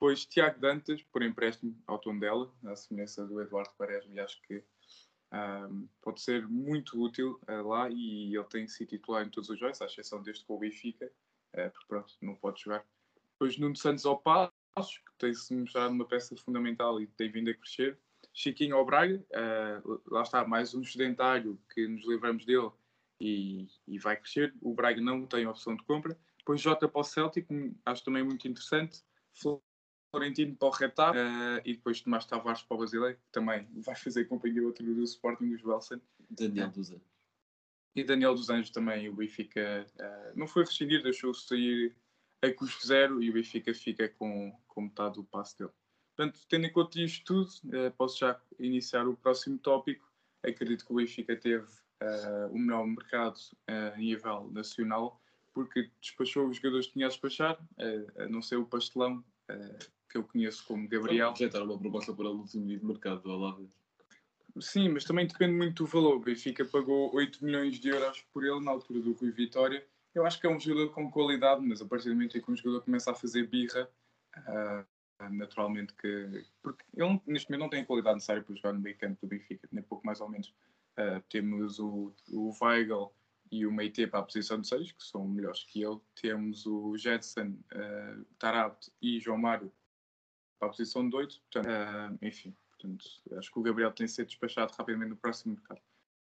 [0.00, 4.64] Depois Tiago Dantas, por empréstimo ao Tondela, na semelhança do Eduardo Quaresma, e acho que
[5.30, 9.58] ahm, pode ser muito útil eh, lá e ele tem sido titular em todos os
[9.58, 11.12] jogos, à exceção deste com o Benfica,
[11.52, 12.82] eh, porque pronto, não pode jogar.
[13.32, 17.54] Depois Nuno Santos ao Passos, que tem-se mostrado uma peça fundamental e tem vindo a
[17.54, 17.98] crescer.
[18.32, 22.70] Chiquinho ao Braga, eh, lá está, mais um sedentário que nos livramos dele
[23.20, 24.54] e, e vai crescer.
[24.62, 26.18] O Braga não tem opção de compra.
[26.38, 29.04] Depois Jota para o Celtic, um, acho também muito interessante.
[30.10, 33.94] Florentino para o Retar eh, e depois Tomás Tavares para o Brasileiro, que também vai
[33.94, 36.00] fazer companhia outro do Sporting dos Belsen.
[36.28, 37.10] Daniel dos Anjos.
[37.94, 41.96] E Daniel dos Anjos também, o Benfica eh, não foi rescindir, deixou-se sair
[42.42, 45.70] a custo zero e o Benfica fica com, com metade do passe dele.
[46.16, 50.10] Portanto, tendo em conta isto tudo, eh, posso já iniciar o próximo tópico.
[50.44, 51.68] Acredito que o Benfica teve
[52.50, 55.20] o melhor mercado a nível nacional,
[55.52, 57.62] porque despachou os jogadores que tinha a despachar,
[58.16, 59.22] a não ser o pastelão,
[60.10, 61.30] que eu conheço como Gabriel.
[61.30, 63.70] Rejeitaram uma proposta por ele de mercado do Olavo.
[64.58, 66.16] Sim, mas também depende muito do valor.
[66.16, 69.86] O Benfica pagou 8 milhões de euros por ele na altura do Rui Vitória.
[70.12, 72.50] Eu acho que é um jogador com qualidade, mas a partir do momento em que
[72.50, 73.88] um jogador começa a fazer birra,
[74.34, 74.84] ah,
[75.30, 76.44] naturalmente que.
[76.60, 79.28] Porque ele neste momento não tem a qualidade necessária para jogar no meio campo do
[79.28, 80.52] Benfica, nem pouco mais ou menos.
[80.96, 83.12] Ah, temos o, o Weigl
[83.52, 86.00] e o Meite para a posição de 6, que são melhores que ele.
[86.20, 89.72] Temos o Jetson, uh, Tarabt e João Mário
[90.60, 91.40] para a posição de 8.
[91.40, 93.04] Portanto, ah, enfim, portanto,
[93.36, 95.80] acho que o Gabriel tem de ser despachado rapidamente no próximo mercado.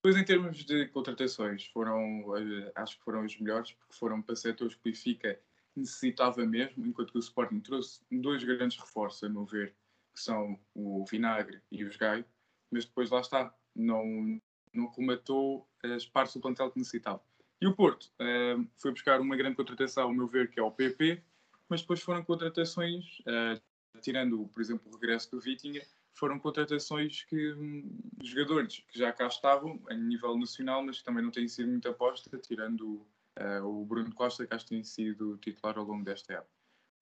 [0.03, 4.35] Depois, em termos de contratações, foram, eh, acho que foram os melhores, porque foram para
[4.35, 5.39] setores que o Benfica
[5.77, 9.75] necessitava mesmo, enquanto que o Sporting trouxe dois grandes reforços, a meu ver,
[10.15, 12.25] que são o Vinagre e os Gaio,
[12.71, 14.41] mas depois lá está, não,
[14.73, 17.23] não rematou as partes do plantel que necessitava.
[17.61, 20.71] E o Porto eh, foi buscar uma grande contratação, ao meu ver, que é o
[20.71, 21.23] PP,
[21.69, 23.61] mas depois foram contratações, eh,
[24.01, 25.83] tirando, por exemplo, o regresso do Vitinha,
[26.15, 31.23] foram contratações que hum, jogadores que já cá estavam a nível nacional, mas que também
[31.23, 35.39] não têm sido muito aposta, tirando eh, o Bruno Costa, que acho que tem sido
[35.39, 36.51] titular ao longo desta época.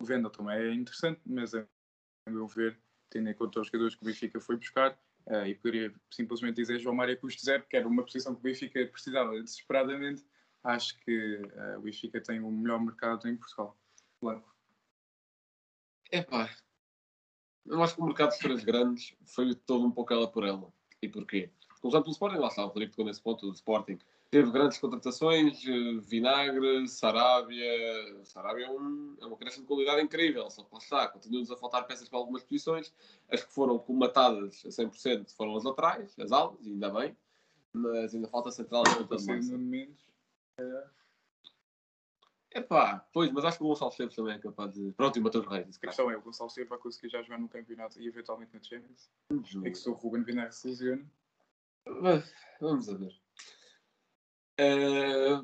[0.01, 1.67] O Vendel também é interessante, mas a
[2.29, 2.79] meu ver,
[3.11, 6.79] tendo em conta os jogadores que o Benfica foi buscar, eh, e poderia simplesmente dizer
[6.79, 10.25] João Mário custo zero, que era uma posição que o Benfica precisava desesperadamente,
[10.63, 13.77] acho que eh, o Benfica tem o melhor mercado em Portugal.
[14.21, 14.55] Blanco.
[16.11, 16.51] Epá,
[17.69, 20.73] eu acho que o mercado de três grandes foi todo um pouco ela por ela.
[21.01, 21.51] E porquê?
[21.81, 23.99] Começando pelo Sporting, lá está, o Rodrigo tocou nesse ponto, o Sporting
[24.31, 28.25] teve grandes contratações, eh, Vinagre, Sarabia.
[28.25, 31.57] Sarabia é, um, é uma crescente de qualidade incrível, só que lá está, continua-nos a
[31.57, 32.93] faltar peças para algumas posições.
[33.31, 37.17] As que foram colmatadas a 100% foram as laterais, as alas, ainda bem,
[37.73, 39.89] mas ainda falta central e ponta de Passei
[42.55, 42.65] Mendes.
[42.65, 44.93] Epá, pois, mas acho que o Gonçalo Esteves também é capaz de.
[44.93, 47.39] Pronto, e o Matheus Reis, A questão é, o Gonçalo Silva vai conseguir já jogar
[47.39, 49.11] no campeonato e eventualmente na Champions.
[49.65, 51.07] É que se o Ruben Vinagre se lesiona,
[52.61, 53.15] Vamos a ver.
[54.59, 55.41] Eh,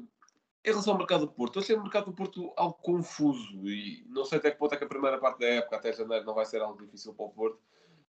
[0.64, 4.04] em relação ao mercado do Porto, eu achei o mercado do Porto algo confuso e
[4.08, 6.34] não sei até que ponto é que a primeira parte da época, até janeiro, não
[6.34, 7.60] vai ser algo difícil para o Porto,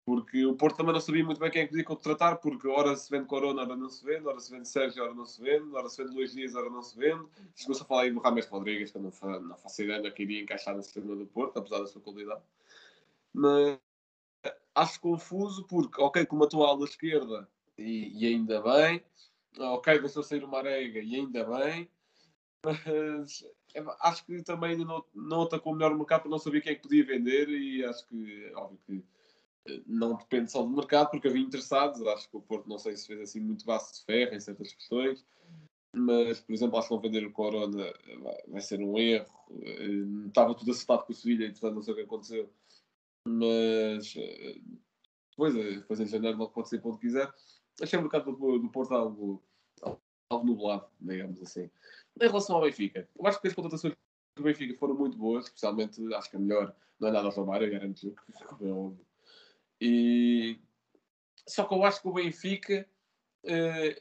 [0.08, 2.96] porque o Porto também não sabia muito bem quem é que podia contratar, porque ora
[2.96, 5.76] se vende Corona, ora não se vende, ora se vende Sérgio, ora não se vende,
[5.76, 7.28] ora se vende Luís Dias, ora não se vende.
[7.54, 10.24] Chegou-se a falar aí do Rames Rodrigues, que eu não, não faço ideia é que
[10.24, 12.39] iria encaixar nesse sistema do Porto, apesar da sua qualidade.
[13.34, 13.78] Mas
[14.74, 17.46] acho confuso porque, ok, comatou a ala esquerda
[17.78, 19.04] e, e ainda bem,
[19.60, 21.89] ok, deixou sair o Marega e ainda bem,
[22.63, 23.43] mas
[23.76, 26.84] é, acho que também não, não atacou melhor o mercado não sabia quem é que
[26.84, 29.17] podia vender e acho que, óbvio que eh,
[29.86, 33.08] não depende só do mercado, porque havia interessados, acho que o Porto não sei se
[33.08, 35.26] fez assim muito vaso de ferro em certas questões,
[35.94, 37.94] mas, por exemplo, acho que não vender o Corona
[38.48, 41.98] vai, ser um erro, Eh, estava tudo acertado com o Sevilha, entretanto não sei o
[41.98, 42.50] que aconteceu,
[43.28, 44.14] mas
[45.32, 47.32] depois, eh, depois em janeiro logo pode ser quando quiser.
[47.82, 49.44] Achei o mercado do, do Porto algo,
[50.30, 51.70] algo nublado, digamos assim.
[52.20, 53.94] Em relação ao Benfica, eu acho que as contratações
[54.36, 57.72] do Benfica foram muito boas, especialmente acho que a melhor não é nada ao Romário,
[57.72, 58.16] garanto
[58.48, 59.07] como é óbvio.
[59.80, 60.60] E
[61.48, 62.88] só que eu acho que o Benfica
[63.44, 63.98] eh,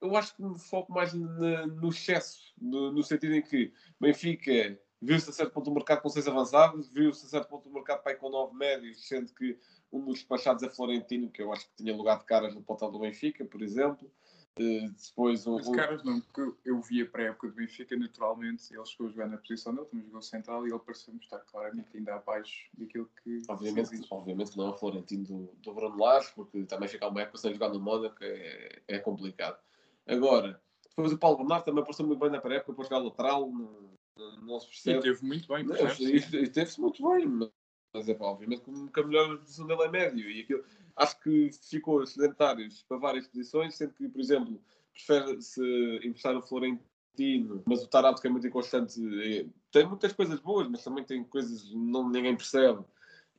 [0.00, 4.80] eu acho que me foco mais na- no excesso, no, no sentido em que Benfica
[5.00, 8.02] viu-se a certo ponto do mercado com seis avançados, viu-se a certo ponto do mercado
[8.02, 9.58] para aí com nove médios, sendo que
[9.92, 12.90] um dos despachados é Florentino, que eu acho que tinha lugar de caras no portal
[12.90, 14.10] do Benfica, por exemplo.
[14.58, 18.74] Eh, depois Mas um- caras não, porque eu- via para a época do Benfica, naturalmente,
[18.74, 21.96] ele chegou a jogar na posição dele, também jogou central e ele pareceu-me estar claramente
[21.96, 26.64] ainda abaixo daquilo que Obviamente, obviamente não é o Florentino do, do Bruno Lage, porque
[26.64, 29.58] também ficar uma época sem jogar no Mónaco é, é complicado.
[30.06, 33.90] Agora, depois o Paulo Bernardo também apareceu muito bem na pré-época para jogar lateral, não,
[34.16, 35.02] não, não se E percebe.
[35.02, 36.32] teve muito bem, Não, percebes?
[36.32, 37.50] E, e teve-se muito bem,
[37.92, 40.30] mas, é pá, obviamente que que a melhor posição dele é médio.
[40.30, 40.64] E aquilo,
[40.96, 44.60] acho que ficou sedentários para várias posições, sendo que, por exemplo,
[44.92, 45.62] prefere-se
[46.04, 50.68] emprestar o Florentino, mas o Tarado, que é muito inconstante, é- tem muitas coisas boas,
[50.68, 52.84] mas também tem coisas que não, ninguém percebe.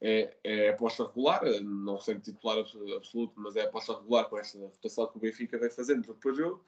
[0.02, 4.58] É, é aposta regular, não sendo titular abs- absoluto, mas é aposta regular com esta
[4.58, 6.64] rotação que o Benfica vem fazendo por jogo.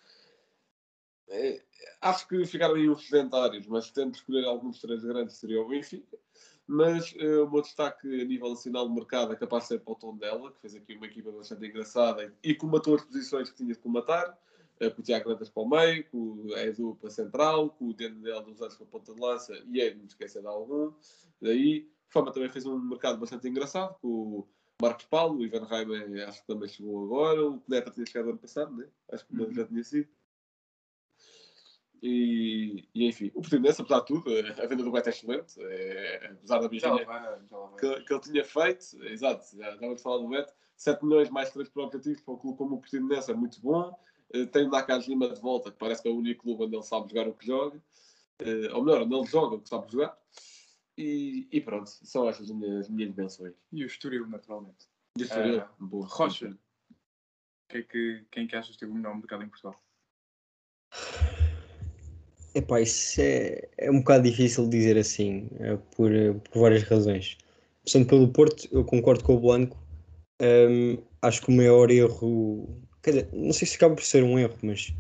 [1.29, 1.63] É,
[2.01, 6.17] acho que ficaram aí uns sedentários, mas tento escolher alguns três grandes seria o Benfica.
[6.67, 9.93] Mas eh, o meu destaque a nível nacional de mercado é capaz de ser para
[9.93, 13.73] o Tondela, que fez aqui uma equipa bastante engraçada e comatou as posições que tinha
[13.73, 14.37] de comatar,
[14.79, 17.89] eh, com o Tiago Dantas para o meio, com o Edu para a central, com
[17.89, 20.47] o Dendel dos anos para a ponta de lança e é, não me esquecer de
[20.47, 20.93] algum.
[21.41, 24.47] Daí, Fama também fez um mercado bastante engraçado, com o
[24.81, 28.39] Marcos Paulo, o Ivan Reimer acho que também chegou agora, o Cuneta tinha chegado ano
[28.39, 28.87] passado, né?
[29.11, 30.09] acho que o já tinha sido.
[32.01, 36.31] E, e, enfim, o Portimonense, apesar de tudo, a venda do Beto é excelente, é,
[36.31, 37.77] apesar da vai.
[37.77, 41.51] que, que ele tinha feito, exato, já, já vamos falar do Beto, 7 milhões mais
[41.51, 43.95] 3 para objetivos para um clube como o Portimonense é muito bom,
[44.33, 46.75] Eh, tem o Nakaz Lima de volta, que parece que é o único clube onde
[46.75, 47.81] ele sabe jogar o que joga,
[48.39, 50.17] Eh, ou melhor, onde ele joga o que sabe jogar,
[50.97, 53.53] e, e pronto, são estas as minhas, minhas menções.
[53.71, 54.87] E o Estoril, naturalmente.
[55.17, 56.07] E o Estoril, Ah, boa.
[56.07, 56.57] Rocha.
[57.69, 59.79] Que é que, quem que achas que teve o melhor mercado em Portugal?
[62.53, 66.11] Epá, isso é, é um bocado difícil dizer assim, eh, por,
[66.51, 67.37] por várias razões.
[67.83, 69.77] Começando pelo Porto, eu concordo com o Blanco.
[70.41, 72.67] Ahm, acho que o maior erro,
[73.01, 74.93] quer dizer, não sei se acaba por ser um erro, mas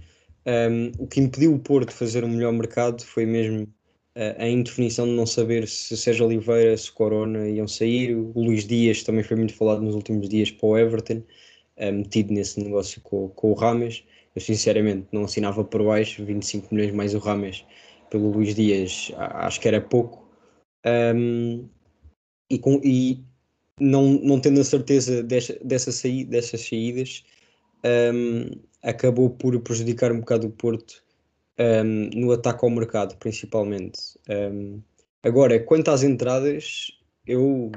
[0.45, 3.67] ahm, o que impediu o Porto de fazer um melhor mercado foi mesmo
[4.15, 8.15] eh, a indefinição de não saber se Sérgio Oliveira, se Corona iam sair.
[8.15, 11.21] O Luís Dias também foi muito falado nos últimos dias para o Everton,
[11.77, 14.03] eh, metido nesse negócio com, com o Rames.
[14.35, 17.65] Eu sinceramente não assinava por baixo 25 milhões mais o Rames
[18.09, 20.27] pelo Luís Dias, acho que era pouco.
[20.85, 21.67] Um,
[22.49, 23.23] e, com, e
[23.79, 27.23] não, não tendo a certeza dessa, dessa saí, dessas saídas,
[28.13, 28.49] um,
[28.83, 31.03] acabou por prejudicar um bocado o Porto
[31.57, 33.99] um, no ataque ao mercado, principalmente.
[35.23, 36.91] Agora, quanto às entradas,
[37.25, 37.71] eu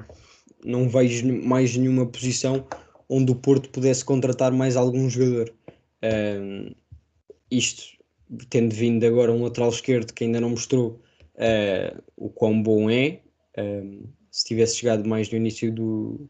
[0.64, 2.66] não vejo mais nenhuma posição
[3.08, 5.52] onde o Porto pudesse contratar mais algum jogador.
[6.04, 6.74] Um,
[7.50, 7.82] isto
[8.50, 11.00] tendo vindo agora um lateral esquerdo que ainda não mostrou
[11.36, 13.20] uh, o quão bom é.
[13.56, 16.28] Um, se tivesse chegado mais no início do,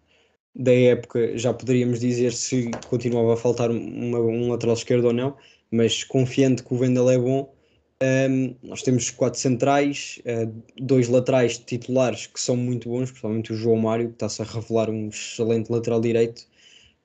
[0.55, 5.37] da época já poderíamos dizer se continuava a faltar uma, um lateral esquerdo ou não,
[5.71, 7.55] mas confiante que o Vendel é bom,
[8.03, 13.57] um, nós temos quatro centrais, uh, dois laterais titulares que são muito bons, principalmente o
[13.57, 16.47] João Mário, que está-se a revelar um excelente lateral direito.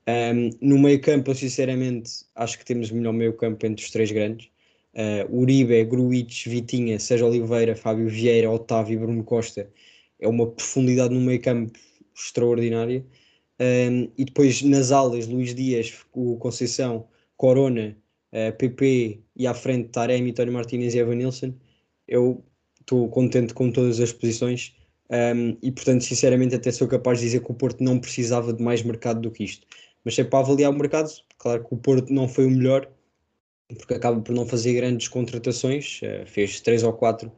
[0.09, 3.91] Um, no meio campo, eu sinceramente acho que temos o melhor meio campo entre os
[3.91, 4.49] três grandes.
[4.93, 9.69] Uh, Uribe, Gruitch, Vitinha, Sérgio Oliveira, Fábio Vieira, Otávio e Bruno Costa.
[10.19, 11.77] É uma profundidade no meio campo
[12.15, 13.05] extraordinária.
[13.59, 17.95] Um, e depois nas alas, Luís Dias, o Conceição, Corona,
[18.33, 21.53] uh, PP e à frente Taremi, Tony Martinez e Evan Nilsson.
[22.07, 22.43] Eu
[22.79, 24.73] estou contente com todas as posições
[25.11, 28.63] um, e, portanto, sinceramente, até sou capaz de dizer que o Porto não precisava de
[28.63, 29.65] mais mercado do que isto.
[30.03, 32.89] Mas se é para avaliar o mercado, claro que o Porto não foi o melhor,
[33.77, 37.31] porque acaba por não fazer grandes contratações, uh, fez três ou quatro,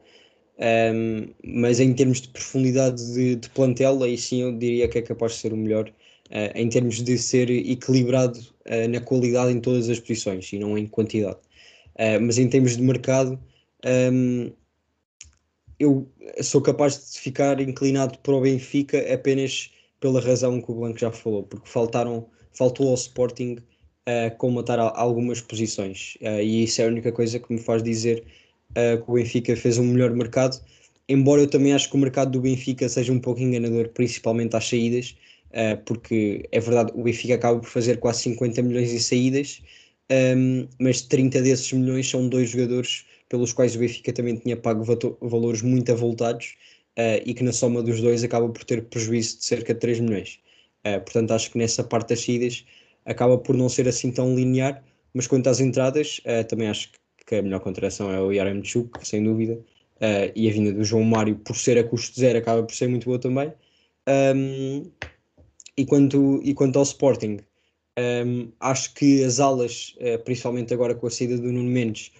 [0.58, 5.02] um, mas em termos de profundidade de, de, plantel, aí sim eu diria que é
[5.02, 9.60] capaz de ser o melhor, uh, em termos de ser equilibrado uh, na qualidade em
[9.60, 11.38] todas as posições e não em quantidade.
[12.20, 13.38] mas em termos de mercado,
[14.12, 14.52] um,
[15.78, 16.08] eu
[16.42, 21.10] sou capaz de ficar inclinado para o Benfica apenas pela razão que o Blanco já
[21.10, 23.58] falou, porque faltaram, faltou ao Sporting
[24.08, 26.16] uh, comatar algumas posições.
[26.20, 28.24] Uh, e isso é a única coisa que me faz dizer
[28.70, 30.60] uh, que o Benfica fez um melhor mercado.
[31.08, 34.68] Embora eu também acho que o mercado do Benfica seja um pouco enganador, principalmente às
[34.68, 35.16] saídas,
[35.50, 39.62] uh, porque é verdade, o Benfica acaba por fazer quase 50 milhões em saídas,
[40.10, 44.56] um, ehm, mas 30 desses milhões são dois jogadores pelos quais o Benfica também tinha
[44.56, 44.84] pago
[45.20, 46.54] valores muito avultados
[46.98, 50.00] uh, e que na soma dos dois acaba por ter prejuízo de cerca de 3
[50.00, 50.38] milhões.
[50.86, 52.64] Uh, portanto, acho que nessa parte das saídas
[53.04, 54.82] acaba por não ser assim tão linear,
[55.14, 56.90] mas quanto às entradas, uh, também acho
[57.26, 61.04] que a melhor contratação é o Yaremchuk, sem dúvida, uh, e a vinda do João
[61.04, 63.52] Mário, por ser a custo zero, acaba por ser muito boa também.
[64.08, 64.90] Um,
[65.76, 67.38] e, quanto, e quanto ao Sporting,
[68.26, 72.12] um, acho que as alas, uh, principalmente agora com a saída do Nuno Mendes,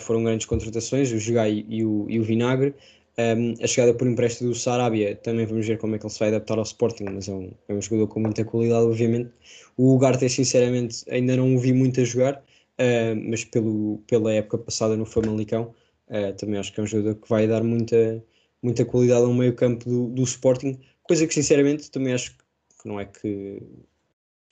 [0.00, 2.74] foram grandes contratações, o Jogai e o, e o Vinagre.
[3.18, 6.20] Um, a chegada por empréstimo do Sarabia, também vamos ver como é que ele se
[6.20, 9.32] vai adaptar ao Sporting, mas é um, é um jogador com muita qualidade, obviamente.
[9.76, 14.58] O Ugarte, sinceramente, ainda não o vi muito a jogar, uh, mas pelo, pela época
[14.58, 15.74] passada no Famalicão,
[16.08, 18.24] uh, também acho que é um jogador que vai dar muita,
[18.62, 23.00] muita qualidade ao meio campo do, do Sporting, coisa que, sinceramente, também acho que não
[23.00, 23.60] é que.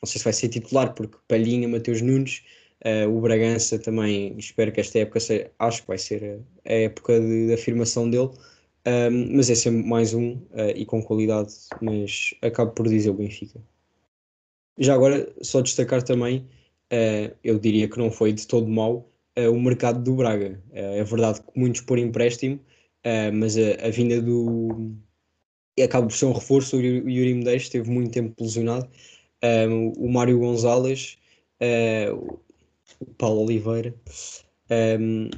[0.02, 2.42] Não sei se vai ser titular, porque Palhinha, Mateus Nunes,
[2.85, 7.18] Uh, o Bragança também, espero que esta época seja, acho que vai ser a, época
[7.18, 8.31] de, de, afirmação dele,
[8.87, 13.14] um, mas é sempre mais um uh, e com qualidade, mas acabo por dizer o
[13.14, 13.61] Benfica.
[14.79, 16.46] Já agora, só destacar também,
[16.92, 20.62] uh, eu diria que não foi de todo mau uh, o mercado do Braga.
[20.72, 22.61] é verdade que muitos por empréstimo,
[23.35, 24.92] mas a, a, vinda do.
[25.83, 26.77] acaba por ser um reforço.
[26.77, 28.88] O Yuri Medeiros esteve muito tempo lesionado.
[29.96, 31.16] O Mário Gonzalez,
[32.20, 33.94] o Paulo Oliveira.
[34.68, 35.31] Um,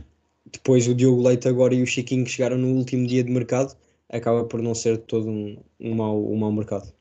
[0.53, 3.77] depois o Diogo Leite agora e o Chiquinho que chegaram no último dia de mercado,
[4.09, 6.93] acaba por não ser todo um, um, mau, um mau mercado.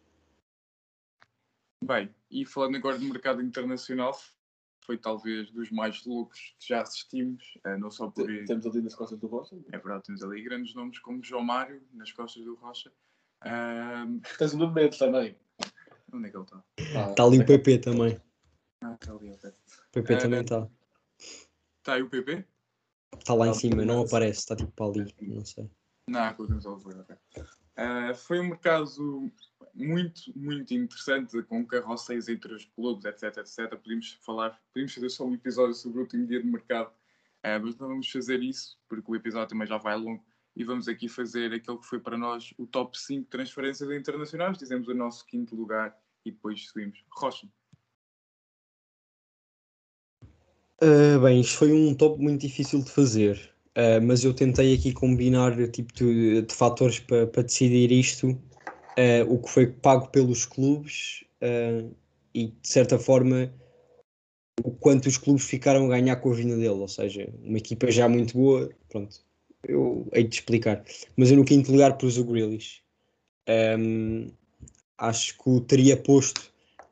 [1.84, 4.18] Bem, e falando agora do mercado internacional,
[4.86, 8.26] foi talvez dos mais loucos que já assistimos, eh, não só por...
[8.46, 9.56] Temos ali nas costas do Rocha?
[9.72, 12.92] É verdade, temos ali grandes nomes como João Mário, nas costas do Rocha.
[13.46, 14.20] Um...
[14.38, 15.36] Tens o nome também.
[16.12, 16.64] Onde é que ele está?
[16.78, 18.20] Está tá ali o PP também.
[18.82, 19.30] Ah, está ali.
[19.32, 20.70] O PP uh, também está.
[21.80, 22.46] Está aí o PP?
[23.15, 25.70] Está lá em cima, não aparece, está tipo ali, não sei.
[26.10, 27.15] Não, colocamos ao ok.
[27.78, 29.32] Uh, foi um mercado
[29.74, 33.70] muito, muito interessante, com carroceiros entre os clubes, etc, etc.
[33.78, 37.78] Podíamos falar, podíamos fazer só um episódio sobre o último dia de mercado, uh, mas
[37.78, 40.24] não vamos fazer isso, porque o episódio também já vai longo,
[40.56, 44.88] e vamos aqui fazer aquele que foi para nós o top 5 transferências internacionais, dizemos
[44.88, 47.04] o nosso quinto lugar e depois subimos.
[47.12, 47.48] Rocha.
[50.82, 54.94] Uh, bem, isto foi um top muito difícil de fazer, uh, mas eu tentei aqui
[54.94, 60.45] combinar tipo de, de fatores para pa decidir isto, uh, o que foi pago pelos
[60.45, 61.24] clubes
[62.34, 63.51] e de certa forma
[64.64, 67.91] o quanto os clubes ficaram a ganhar com a vinda dele, ou seja, uma equipa
[67.91, 69.18] já muito boa, pronto,
[69.64, 70.84] eu hei de explicar.
[71.16, 72.82] Mas eu no quinto lugar pus o Grealish.
[73.47, 74.28] Um,
[74.97, 76.51] acho que o teria posto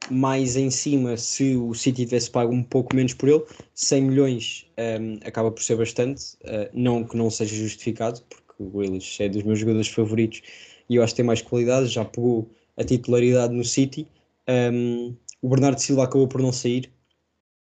[0.09, 3.43] mais em cima se o City tivesse pago um pouco menos por ele.
[3.73, 8.77] 100 milhões um, acaba por ser bastante, uh, não que não seja justificado, porque o
[8.77, 10.41] Willis é dos meus jogadores favoritos
[10.89, 14.07] e eu acho que tem mais qualidade, já pegou a titularidade no City.
[14.47, 16.91] Um, o Bernardo Silva acabou por não sair,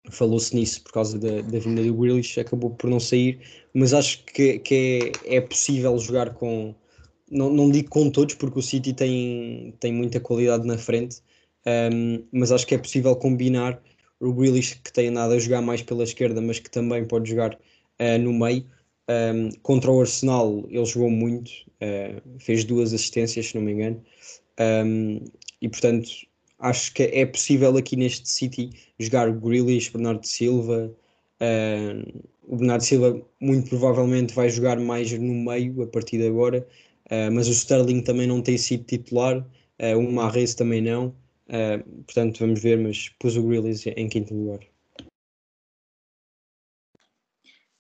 [0.09, 3.39] falou-se nisso por causa da, da vinda do Grealish, acabou por não sair,
[3.73, 6.73] mas acho que, que é, é possível jogar com,
[7.29, 11.21] não, não digo com todos, porque o City tem, tem muita qualidade na frente,
[11.67, 13.81] Um, mas acho que é possível combinar
[14.19, 17.53] o Grealish que tem andado a jogar mais pela esquerda, mas que também pode jogar
[17.53, 18.65] uh, no meio.
[19.09, 21.49] Um, contra o Arsenal ele jogou muito,
[21.81, 24.03] uh, fez duas assistências, se não me engano,
[24.85, 25.23] um,
[25.61, 26.09] e portanto
[26.59, 30.91] acho que é possível aqui neste City jogar Grealish, Bernardo Silva.
[31.39, 36.65] Uh, o Bernardo Silva muito provavelmente vai jogar mais no meio a partir de agora,
[37.33, 39.45] mas o Sterling também não tem sido titular,
[39.97, 41.13] o Mahrez também não.
[41.47, 44.67] Uh, portanto, vamos ver, mas pus o Grealish em quinto lugar.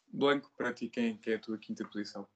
[0.07, 2.27] Blanco, para ti, quem é a tua quinta posição?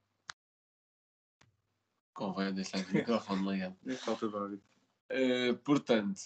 [2.13, 3.77] Convém deixar o microfone ligado.
[4.03, 4.61] Falta de óbvio.
[5.11, 6.21] Uh, portanto,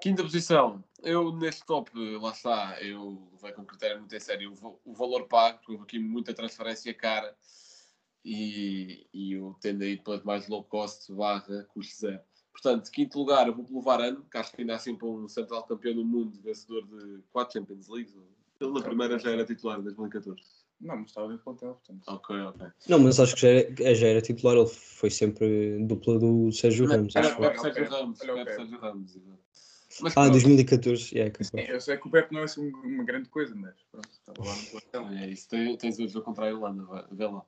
[0.00, 0.84] quinta posição.
[1.02, 5.28] Eu neste top, lá está, eu vai com critério muito em sério o, o valor
[5.28, 7.36] pago, porque houve aqui muita transferência cara
[8.24, 12.22] e, e eu tendo aí para mais low cost barra custo zero.
[12.60, 15.62] Portanto, quinto lugar, eu vou pelo Varane, que acho que ainda assim para um central
[15.62, 18.12] campeão do mundo, vencedor de 4 Champions League.
[18.60, 20.42] Ele na primeira já era titular em 2014.
[20.80, 22.02] Não, mas estava em plantel, portanto.
[22.08, 22.66] Ok, ok.
[22.88, 26.86] Não, mas acho que já era, já era titular, ele foi sempre dupla do Sérgio
[26.86, 27.14] Ramos.
[27.14, 27.34] Era.
[27.36, 27.98] Pepe Sérgio ok.
[27.98, 28.18] Ramos.
[28.18, 28.54] Pepe ok.
[28.54, 29.38] Sérgio Ramos, exato.
[30.00, 31.48] Mas Ah, pronto, 2014, é, capaz.
[31.48, 34.44] Sim, eu sei que o Pepe não é assim uma grande coisa, mas pronto, estava
[34.44, 35.18] lá no plantel.
[35.18, 37.44] É isso, tem- tens o jogo contra a Irlanda, vê lá.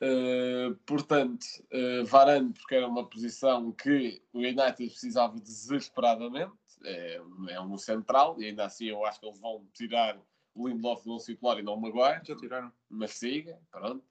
[0.00, 6.52] Uh, portanto, uh, Varane, porque era uma posição que o United precisava desesperadamente,
[6.84, 10.16] é, é um central, e ainda assim eu acho que eles vão tirar
[10.54, 12.72] o Lindelof do titular e não o Maguire, Já tiraram.
[12.88, 14.04] mas siga, pronto.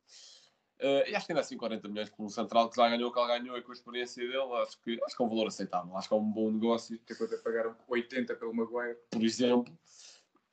[0.80, 3.14] Uh, e acho que ainda assim 40 milhões por um central que já ganhou o
[3.14, 5.48] que ele ganhou e com a experiência dele, acho que, acho que é um valor
[5.48, 8.98] aceitável, acho que é um bom negócio Que até pagaram 80 pelo Maguire.
[9.10, 9.74] por exemplo.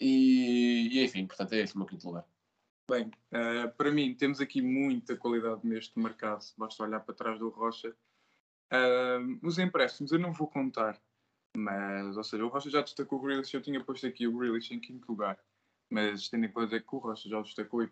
[0.01, 2.25] E, e, enfim, portanto, é este o meu quinto lugar.
[2.87, 7.49] Bem, eh, para mim, temos aqui muita qualidade neste mercado, basta olhar para trás do
[7.49, 7.97] Rocha.
[8.71, 11.01] Eh, os empréstimos eu não vou contar,
[11.57, 14.75] mas, ou seja, o Rocha já destacou o Grealish, eu tinha posto aqui o Grealish
[14.75, 15.43] em quinto lugar,
[15.89, 17.91] mas tendo em conta que o Rocha já destacou e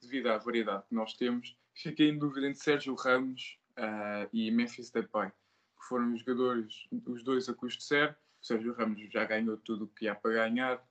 [0.00, 4.90] devido à variedade que nós temos, fiquei em dúvida entre Sérgio Ramos eh, e Memphis
[4.90, 8.16] Depay, que foram os jogadores, os dois a custo zero.
[8.40, 10.82] O Sérgio Ramos já ganhou tudo o que há para ganhar,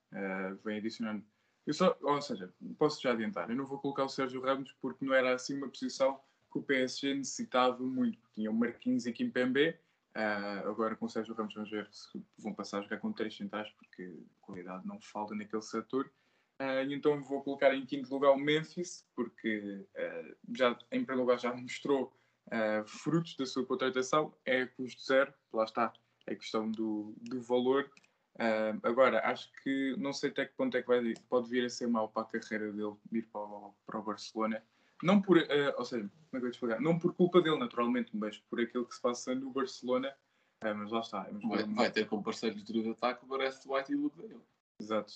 [0.64, 1.26] vem adicionando
[1.66, 5.04] eu só, ou seja, posso já adiantar, eu não vou colocar o Sérgio Ramos porque
[5.04, 6.20] não era assim uma posição
[6.52, 8.20] que o PSG necessitava muito.
[8.34, 9.78] Tinha o Marquinhos e Kimpembe,
[10.14, 13.36] ah, agora com o Sérgio Ramos vamos ver se vão passar a jogar com três
[13.36, 16.10] centrais porque qualidade não falta naquele setor.
[16.58, 21.40] E então vou colocar em quinto lugar o Memphis, porque ah, já, em primeiro lugar
[21.40, 22.14] já mostrou
[22.52, 25.92] ah, frutos da sua contratação, é custo zero, lá está,
[26.28, 27.90] é questão do, do valor.
[28.38, 31.70] Ah, agora, acho que não sei até que ponto é que vai, pode vir a
[31.70, 34.62] ser mau para a carreira dele ir para o, para o Barcelona.
[35.02, 36.82] Não por, ah, ou seja, como é que eu explicar?
[36.82, 40.14] Não por culpa dele, naturalmente, mas por aquilo que se passa no Barcelona.
[40.62, 41.30] Ah, mas lá está.
[41.44, 44.22] Vai, vai ter como parceiros de trio de ataque o Gareth White e o Luke
[44.22, 44.44] Jong.
[44.78, 45.14] Exato.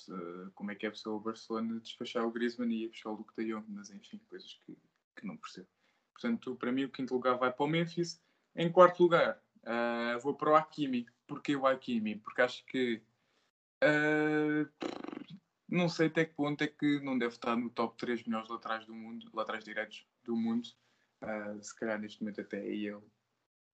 [0.56, 3.34] como é que é possível o Barcelona despachar o Griezmann e ir buscar o Luke
[3.38, 4.78] de Jong, mas enfim, coisas que,
[5.18, 5.68] que não percebo.
[6.14, 8.22] Portanto, para mim, o quinto lugar vai para o Memphis.
[8.56, 9.42] Em quarto lugar,
[10.22, 11.08] vou para o Hakimi.
[11.28, 12.16] Porquê o Hakimi?
[12.16, 13.02] Porque acho que
[13.82, 14.70] ah,
[15.68, 18.86] não sei até que ponto é que não deve estar no top 3 melhores laterais
[18.86, 20.68] do mundo, laterais direitos do mundo.
[21.22, 23.00] Ah, se calhar neste momento até é ele.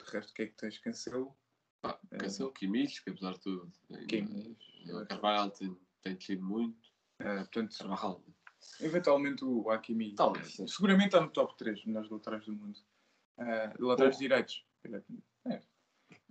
[0.04, 0.78] De resto, o que é que tens?
[0.80, 1.36] Cancelo?
[1.82, 3.72] Pá, Cancelo Kimmich, que apesar de tudo,
[4.08, 4.58] Kimmich.
[4.92, 6.90] o Carvalho tem, tem descido muito.
[7.20, 8.24] Ah, portanto, Carvalho.
[8.82, 10.16] eventualmente o Hakimi.
[10.16, 10.56] Talvez.
[10.68, 12.80] Seguramente está no top 3 melhores laterais do mundo.
[13.38, 14.20] Ah, laterais Oh.
[14.20, 14.66] direitos.
[15.46, 15.62] É.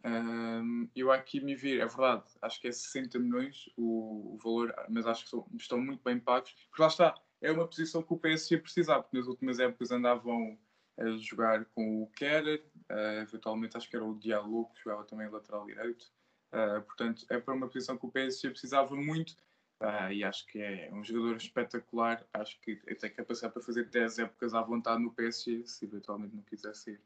[0.04, 4.74] Ahm, e o Hakimi vir, é verdade, acho que é 60 milhões o, o valor,
[4.90, 6.52] mas acho que estão muito bem pagos.
[6.68, 10.58] Porque lá está, é uma posição que o PSG precisava, porque nas últimas épocas andavam
[10.98, 15.28] a jogar com o Kerer, ah, eventualmente acho que era o Diallo que jogava também
[15.28, 16.12] lateral direito.
[16.52, 19.36] Ah, portanto, é para uma posição que o PSG precisava muito.
[19.80, 22.24] Ah, e acho que é um jogador espetacular.
[22.32, 26.42] Acho que tem capacidade para fazer 10 épocas à vontade no PSG, se eventualmente não
[26.42, 27.00] quiser sair.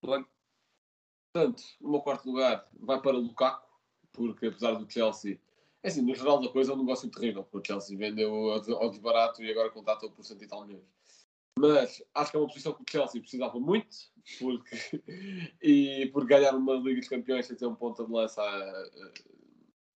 [0.00, 0.30] Blanco,
[1.32, 3.66] Portanto, o meu quarto lugar vai para Lukaku,
[4.12, 5.40] porque apesar do Chelsea,
[5.82, 8.90] é assim, no geral da coisa é um negócio terrível, porque o Chelsea vendeu ao
[8.90, 10.84] desbarato e agora contratou por cento e tal milhões.
[11.58, 13.96] Mas acho que é uma posição que o Chelsea precisava muito,
[14.38, 14.76] porque,
[15.62, 19.12] e por ganhar uma Liga dos Campeões sem ter um ponta de lança, eh,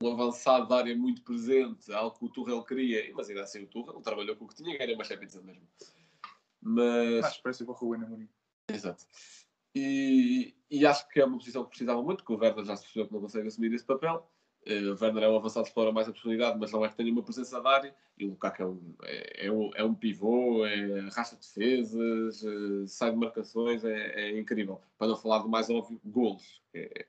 [0.02, 3.66] um avançado da área muito presente, algo que o Tuchel queria, mas ainda assim o
[3.66, 5.66] Tuchel trabalhou com o que tinha e ganhou uma Champions mesmo.
[6.60, 8.28] Mas, acho que parece com o Amorim.
[8.68, 9.06] Exato.
[9.76, 12.84] E, e acho que é uma posição que precisava muito, que o Werner já se
[12.84, 14.26] percebeu que não consegue assumir esse papel.
[14.66, 17.12] Uh, Werner é um avançado que explora mais a oportunidade, mas não é que tenha
[17.12, 17.94] uma presença da área.
[18.16, 22.88] E o Lukaku é um, é, é um, é um pivô, é, arrasta defesas, uh,
[22.88, 24.80] sai de marcações, é, é, incrível.
[24.96, 26.62] Para não falar do mais óbvio, golos.
[26.72, 27.04] É,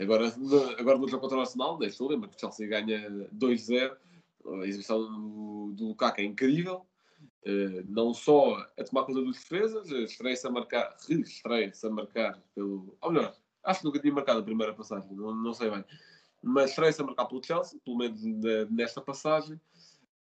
[0.00, 3.96] agora, no, agora no jogo contra o Arsenal, deixa lembra que o Chelsea ganha 2-0.
[4.44, 6.86] A exibição do, do Lukaku é incrível.
[7.44, 12.96] Uh, não só a tomar conta dos defesas, estreia-se a marcar, estreia-se a marcar pelo.
[13.00, 13.34] Ou melhor,
[13.64, 15.84] acho que nunca tinha marcado a primeira passagem, não, não sei bem.
[16.42, 18.22] Mas estreia-se a marcar pelo Chelsea, pelo menos
[18.70, 19.60] nesta passagem,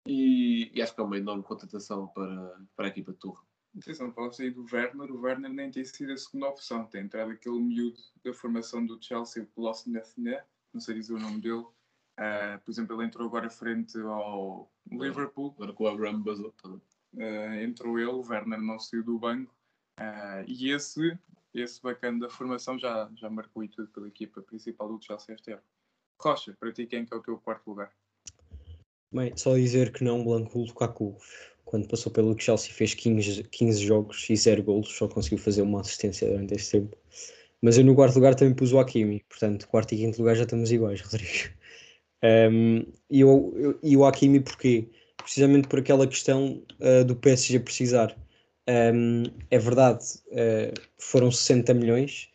[0.06, 3.44] e, e, acho que é uma enorme contratação para, para a equipa de Turra.
[3.78, 7.32] Atenção, para sair do Werner, o Werner nem tem sido a segunda opção, tem entrado
[7.32, 11.66] aquele miúdo da formação do Chelsea, o Lost não sei dizer o nome dele.
[12.18, 15.54] Uh, por exemplo, ele entrou agora frente ao Liverpool.
[15.56, 16.54] Agora com o Abraham Basou.
[16.64, 16.82] Uh,
[17.62, 19.54] entrou ele, o Werner não saiu do banco.
[20.00, 21.18] Uh, e esse,
[21.54, 25.52] esse bacana da formação já, já marcou e tudo pela equipa principal do Chelsea este
[25.52, 25.62] ano.
[26.22, 27.92] Rocha, para ti quem é, que é o teu quarto lugar?
[29.14, 31.18] Bem, só dizer que não, Blanco Lukaku,
[31.64, 35.82] quando passou pelo Chelsea, fez 15, 15 jogos e 0 golos, só conseguiu fazer uma
[35.82, 36.98] assistência durante esse tempo.
[37.62, 40.44] Mas eu no quarto lugar também pus o Hakimi, portanto, quarto e quinto lugar já
[40.44, 41.54] estamos iguais, Rodrigo.
[42.24, 44.90] Um, e, eu, eu, e o Hakimi porquê?
[45.26, 48.16] Precisamente por aquela questão uh, do PSG precisar.
[48.70, 52.30] Um, é verdade, uh, foram 60 milhões,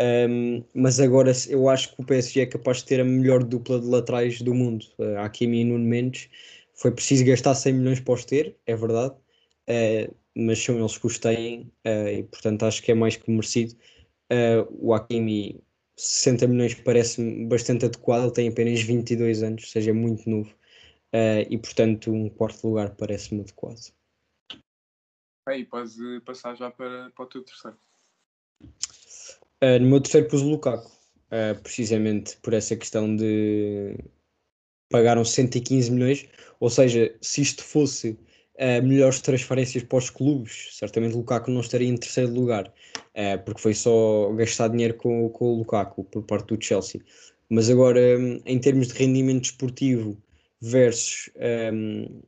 [0.00, 3.78] um, mas agora eu acho que o PSG é capaz de ter a melhor dupla
[3.78, 4.86] de laterais do mundo.
[4.98, 6.30] Uh, Hakimi e Nuno Mendes.
[6.74, 11.06] Foi preciso gastar 100 milhões para os ter, é verdade, uh, mas são eles que
[11.06, 13.74] os têm e, portanto, acho que é mais que merecido.
[14.80, 15.60] o Hakimi,
[15.96, 20.54] 60 milhões parece-me bastante adequado, ele tem apenas 22 anos, ou seja, é muito novo.
[21.12, 23.92] Uh, e portanto um quarto lugar parece-me adequado.
[25.48, 27.76] Aí podes passar já para, para o teu terceiro.
[29.62, 30.90] Uh, no meu terceiro pus o Lukaku,
[31.26, 33.96] uh, precisamente por essa questão de
[34.88, 41.14] pagaram 115 milhões, ou seja, se isto fosse uh, melhores transferências para os clubes, certamente
[41.14, 42.72] o Lukaku não estaria em terceiro lugar,
[43.44, 47.02] porque foi só gastar dinheiro com, com o Lukaku por parte do Chelsea.
[47.50, 50.16] Mas agora, um, em termos de rendimento esportivo,
[50.60, 51.30] versus
[51.72, 52.22] um,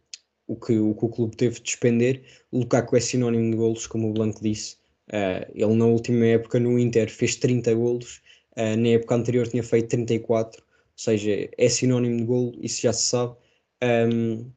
[0.47, 2.23] o, que, o que o clube teve de despender.
[2.51, 4.77] O Lukaku é sinónimo de golos, como o Blanco disse.
[5.09, 8.23] Uh, ele na última época no Inter fez 30 golos,
[8.57, 10.67] uh, na época anterior tinha feito 34, ou
[10.97, 13.37] seja, é sinónimo de golo, isso já se sabe.
[13.83, 14.51] Um,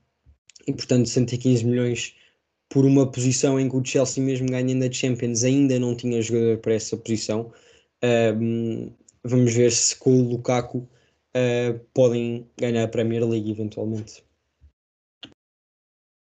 [0.67, 2.15] e portanto, 115 milhões
[2.69, 6.57] por uma posição em que o Chelsea, mesmo ganhando a Champions, ainda não tinha jogador
[6.59, 7.51] para essa posição.
[8.03, 8.91] Um,
[9.23, 10.87] vamos ver se com o Lukaku
[11.35, 14.23] uh, podem ganhar a Premier League eventualmente.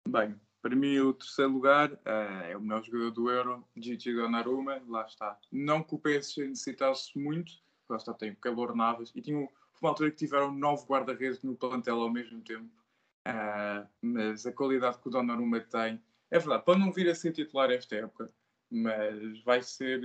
[0.08, 4.82] Bem, para mim o terceiro lugar uh, é o melhor jogador do Euro, Gigi Donnarumma,
[4.88, 5.39] lá está.
[5.52, 7.54] Não que o PSG necessitasse muito,
[7.88, 9.38] lá está, tem o calor Navas, e tinha
[9.82, 12.70] uma altura que tiveram nove guarda-redes no plantel ao mesmo tempo.
[13.28, 17.32] Uh, mas a qualidade que o Donnarumma tem, é verdade, pode não vir a ser
[17.32, 18.32] titular esta época,
[18.70, 20.02] mas vai ser,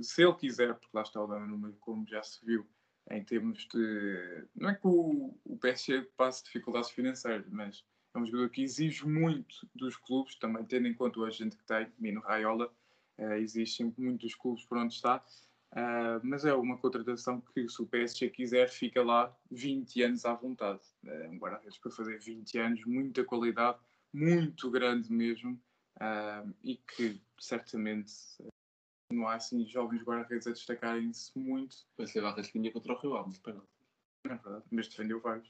[0.00, 2.66] se ele quiser, porque lá está o Donnarumma, como já se viu,
[3.10, 4.46] em termos de.
[4.54, 7.84] Não é que o, o PSG passe dificuldades financeiras, mas
[8.14, 11.64] é um jogador que exige muito dos clubes, também tendo em conta o agente que
[11.64, 12.72] tem, Mino Raiola,
[13.18, 15.24] uh, exige sempre muito dos clubes por onde está.
[15.72, 20.32] Uh, mas é uma contratação que, se o PSG quiser, fica lá 20 anos à
[20.32, 20.80] vontade.
[21.04, 23.78] É um guarda-redes para fazer 20 anos, muita qualidade,
[24.12, 25.60] muito grande mesmo,
[25.96, 28.14] uh, e que certamente
[29.14, 31.76] não há assim jovens guarda-redes a destacarem-se muito.
[31.96, 33.38] Mas teve a rasquinha contra o Rio Ave.
[34.24, 35.48] É verdade, mas defendeu vários.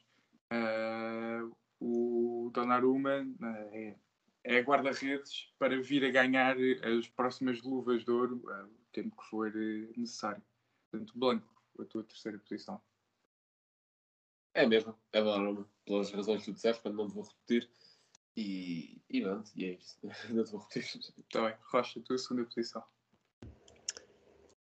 [0.53, 3.97] Uh, o Donnarumma uh, é,
[4.45, 9.29] é guarda-redes para vir a ganhar as próximas luvas de ouro uh, o tempo que
[9.29, 9.53] for
[9.97, 10.43] necessário.
[10.91, 12.81] Portanto, Blanco, a tua terceira posição.
[14.53, 17.69] É mesmo, é Donnarumma, pelas razões que tu disseste, não te vou repetir.
[18.37, 19.99] E, e pronto, e é isso.
[20.31, 21.01] não te vou repetir.
[21.19, 22.85] Está bem, Rocha, a tua segunda posição.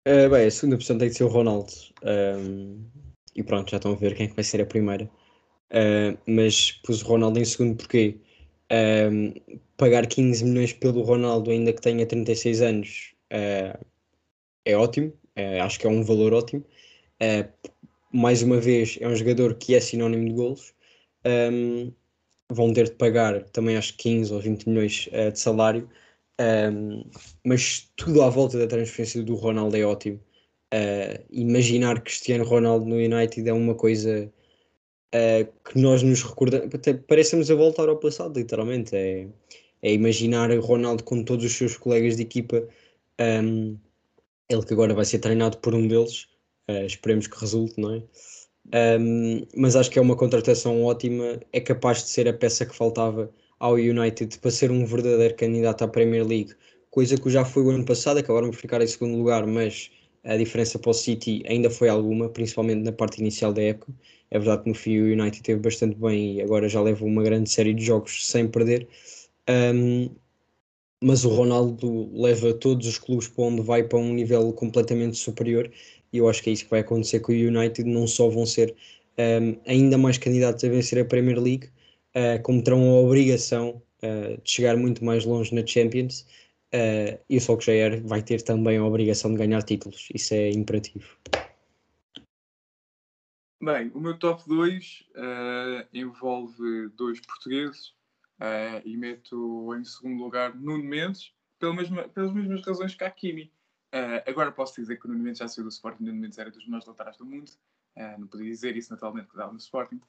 [0.08, 1.72] Uh, bem, a segunda opção tem que ser o Ronaldo.
[2.04, 2.84] Um,
[3.36, 5.06] e pronto, já estão a ver quem é que vai ser a primeira.
[5.72, 8.18] Uh, mas pus o Ronaldo em segundo porque
[9.12, 9.34] um,
[9.78, 13.86] pagar 15 milhões pelo Ronaldo, ainda que tenha 36 anos, uh,
[14.66, 15.14] é ótimo.
[15.64, 16.66] acho que é um valor ótimo.
[18.12, 20.74] mais uma vez, é um jogador que é sinónimo de golos.
[21.26, 21.94] Um,
[22.50, 25.90] vão ter de pagar também acho 15 ou 20 milhões de salário
[26.42, 27.04] um,
[27.46, 30.20] mas tudo à volta da transferência do Ronaldo é ótimo.
[30.74, 34.32] Uh, imaginar Cristiano Ronaldo no United é uma coisa
[35.14, 36.70] uh, que nós nos recordamos,
[37.08, 38.96] parecemos a voltar ao passado, literalmente.
[38.96, 39.28] É,
[39.82, 42.68] é imaginar Ronaldo com todos os seus colegas de equipa,
[43.20, 43.78] um,
[44.50, 46.28] ele que agora vai ser treinado por um deles,
[46.70, 48.04] uh, esperemos que resulte, não é?
[49.00, 52.76] Um, mas acho que é uma contratação ótima, é capaz de ser a peça que
[52.76, 53.32] faltava
[53.62, 56.54] ao United para ser um verdadeiro candidato à Premier League,
[56.90, 59.92] coisa que já foi o ano passado, acabaram por ficar em segundo lugar, mas
[60.24, 63.94] a diferença para o City ainda foi alguma, principalmente na parte inicial da época.
[64.32, 67.22] É verdade que no fim o United teve bastante bem e agora já leva uma
[67.22, 68.88] grande série de jogos sem perder.
[69.48, 70.10] Um,
[71.04, 75.72] mas o Ronaldo leva todos os clubes para onde vai para um nível completamente superior
[76.12, 77.88] e eu acho que é isso que vai acontecer com o United.
[77.88, 78.76] Não só vão ser
[79.20, 81.70] um, ainda mais candidatos a vencer a Premier League,
[82.16, 86.22] uh, como terão a obrigação uh, de chegar muito mais longe na Champions.
[86.74, 91.18] Uh, e o Solskjaer vai ter também a obrigação de ganhar títulos, isso é imperativo.
[93.62, 95.04] Bem, o meu top 2
[95.94, 97.94] envolve dois portugueses,
[98.42, 103.54] Uh, e meto em segundo lugar Nuno Mendes, pela pelas mesmas razões que a Kimi.
[103.94, 106.40] Uh, agora posso dizer que o Nuno Mendes já saiu do Sporting, o Nuno Mendes
[106.40, 107.52] era dos melhores laterais do mundo,
[107.98, 110.02] uh, não podia dizer isso naturalmente que dava no Sporting.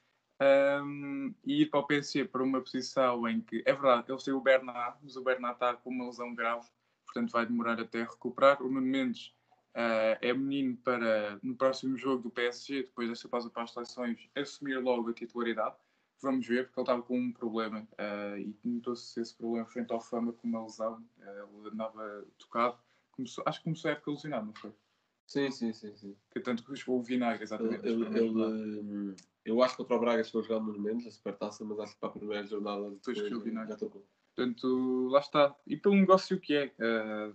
[0.42, 4.34] Um, e ir para o PSG para uma posição em que, é verdade, eles têm
[4.34, 6.66] o Bernat, mas o Bernat está com uma lesão grave,
[7.04, 8.62] portanto vai demorar até recuperar.
[8.62, 9.34] O Nuno Mendes
[9.74, 14.78] é menino para, no próximo jogo do PSG, depois desta pausa para as seleções, assumir
[14.78, 15.76] logo a titularidade
[16.22, 20.00] vamos ver, porque ele estava com um problema uh, e notou-se esse problema frente ao
[20.00, 21.04] Fama com uma lesão.
[21.18, 22.78] Uh, ele andava tocado.
[23.10, 24.72] Começou, acho que começou a época lesionado, não foi?
[25.32, 25.96] Sim, sim, sim.
[25.96, 26.16] sim.
[26.30, 27.86] Que tanto que o vinagre, exatamente.
[27.88, 29.16] Ele, ele, ele,
[29.46, 31.94] eu acho que contra o Braga chegou a jogar no menos, a supertaça, mas acho
[31.94, 33.74] que para a primeira jornada depois que o vinagre.
[33.78, 35.56] Portanto, lá está.
[35.66, 37.32] E pelo negócio que é, uh, eh,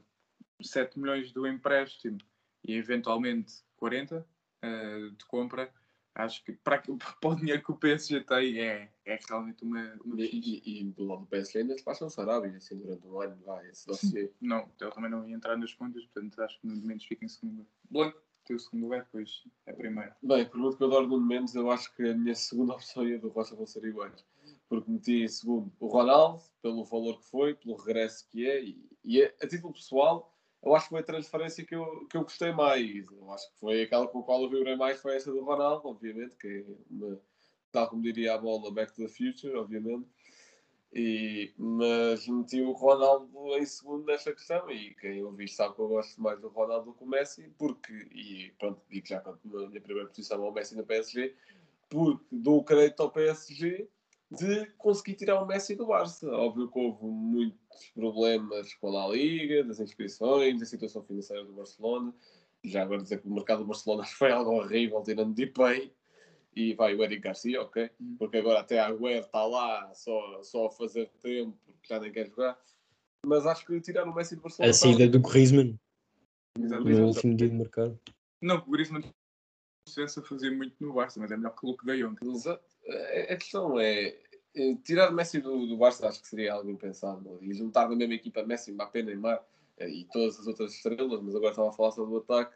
[0.62, 2.20] 7 milhões do empréstimo
[2.64, 4.20] e eventualmente 40
[4.64, 5.74] uh, de compra,
[6.18, 6.82] acho que para,
[7.22, 10.84] para o dinheiro que o PSG tem é, é realmente uma, uma e, e, e,
[10.86, 14.32] do lado do PSG ainda se passam Sarabia assim durante um ano vai esse dossiê.
[14.42, 17.30] Não, ele também não ia entrar nas contas portanto acho que no Mendes fica em
[17.30, 20.14] segundo Blanco tem o segundo lugar depois é primeiro.
[20.24, 23.08] Bem, por muito que eu adoro no Mendes eu acho que a minha segunda opção
[23.08, 24.26] e a do Rocha vão ser iguais.
[24.70, 28.90] Porque meti em segundo o Ronaldo pelo valor que foi, pelo regresso que é e,
[29.04, 32.24] e a, a título pessoal eu acho que foi a transferência que eu, que eu
[32.24, 33.06] gostei mais.
[33.12, 35.88] Eu acho que foi aquela com a qual eu vibrei mais, foi essa do Ronaldo,
[35.88, 36.66] obviamente, que
[37.04, 37.18] é
[37.72, 40.08] tal como diria a bola, Back to the Future, obviamente.
[40.94, 45.88] E, mas meti o Ronaldo em segundo nesta questão e quem ouvi sabe que eu
[45.90, 49.68] gosto mais do Ronaldo do que o Messi, porque, e pronto, digo já quando na
[49.68, 51.36] minha primeira posição ao Messi na PSG,
[51.90, 53.88] porque dou crédito ao PSG
[54.32, 56.30] de conseguir tirar o Messi do Barça.
[56.30, 57.60] Óbvio que houve muitos
[57.94, 62.14] problemas com a La Liga, das inscrições, da situação financeira do Barcelona.
[62.64, 65.92] Já agora dizer que o mercado do Barcelona foi algo horrível, tirando de Pay.
[66.56, 67.90] E vai o Eric Garcia, ok?
[68.02, 68.16] Hum.
[68.18, 72.12] Porque agora até a Agüero está lá só, só a fazer tempo, porque já nem
[72.12, 72.60] quer jogar.
[73.26, 74.72] Mas acho que tirar o Messi do Barcelona...
[74.72, 75.80] A saída do Griezmann.
[76.58, 78.00] No último dia de mercado.
[78.42, 79.04] Não, o Griezmann
[79.98, 82.18] a fazer muito no Barça, mas é melhor que o Luke de Jong.
[82.24, 82.64] Exato.
[83.30, 84.18] A questão é
[84.84, 87.38] tirar Messi do, do Barça acho que seria algo impensável.
[87.42, 89.44] E juntar na mesma equipa Messi, Mbappé, Neymar
[89.78, 92.56] eh, e todas as outras estrelas, mas agora estava a falar sobre o ataque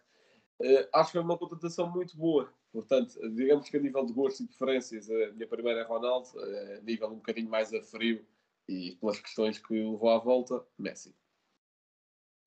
[0.64, 2.54] eh, acho que é uma contratação muito boa.
[2.72, 6.82] Portanto, digamos que a nível de gostos e preferências a minha primeira é Ronaldo a
[6.82, 8.26] nível um bocadinho mais a frio
[8.68, 11.14] e pelas questões que levou à volta, Messi.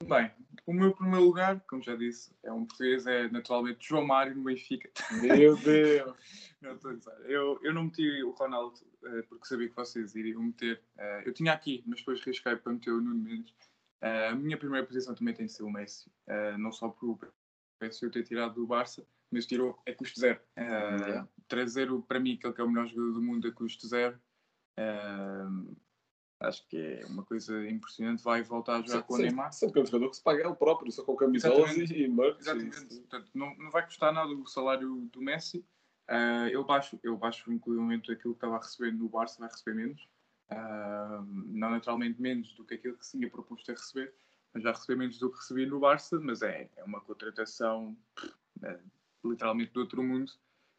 [0.03, 0.31] Bem,
[0.67, 4.45] o meu primeiro lugar, como já disse, é um português, é naturalmente João Mário no
[4.45, 4.91] Benfica.
[5.21, 6.15] Meu Deus!
[6.63, 7.13] não, estou a dizer.
[7.27, 10.81] Eu, eu não meti o Ronaldo uh, porque sabia que vocês iriam meter.
[10.97, 13.53] Uh, eu tinha aqui, mas depois risquei para meter o Nuno Mendes.
[14.03, 16.11] Uh, a minha primeira posição também tem de ser o Messi.
[16.59, 17.19] não só por o
[17.81, 20.41] Messi eu ter tirado do Barça, mas tirou a custo zero.
[20.57, 21.29] Yeah.
[21.47, 24.19] Trazer para mim aquele que é o melhor jogador do mundo a custo zero
[26.49, 28.23] Acho que é uma coisa impressionante.
[28.23, 29.53] Vai voltar a jogar com o Neymar.
[29.53, 31.95] Sempre que é um jogador que se paga ele próprio, só com camisolas Exatamente.
[31.95, 32.41] e merch.
[32.41, 32.97] Exatamente.
[33.01, 35.65] Portanto, não, não vai custar nada o salário do Messi.
[36.11, 39.75] Uh, eu baixo, eu baixo inclusive aquilo que estava a receber no Barça, vai receber
[39.75, 40.03] menos.
[40.51, 44.15] Uh, não naturalmente menos do que aquilo que se tinha proposto a receber,
[44.53, 47.97] mas já receber menos do que recebi no Barça, mas é, é uma contratação
[48.63, 48.79] é,
[49.25, 50.31] literalmente do outro mundo,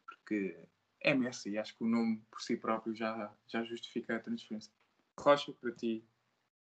[0.06, 0.56] porque
[1.02, 4.72] é Messi e acho que o nome por si próprio já, já justifica a transferência.
[5.20, 6.04] Rocha, para ti,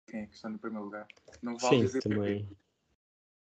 [0.08, 1.08] quem é que está no primeiro lugar?
[1.42, 2.48] Não vale Sim, dizer também.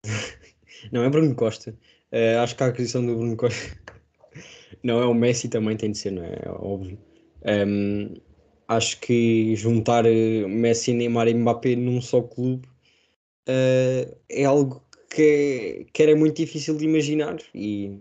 [0.91, 1.71] não, é Bruno Costa.
[2.11, 3.77] Uh, acho que a aquisição do Bruno Costa.
[4.83, 6.39] não, é o Messi também tem de ser, não é?
[6.43, 6.97] é óbvio.
[7.45, 8.15] Um,
[8.67, 12.67] acho que juntar eh, Messi, Neymar e Mbappé num só clube
[13.49, 17.99] uh, é algo que, que era muito difícil de imaginar e,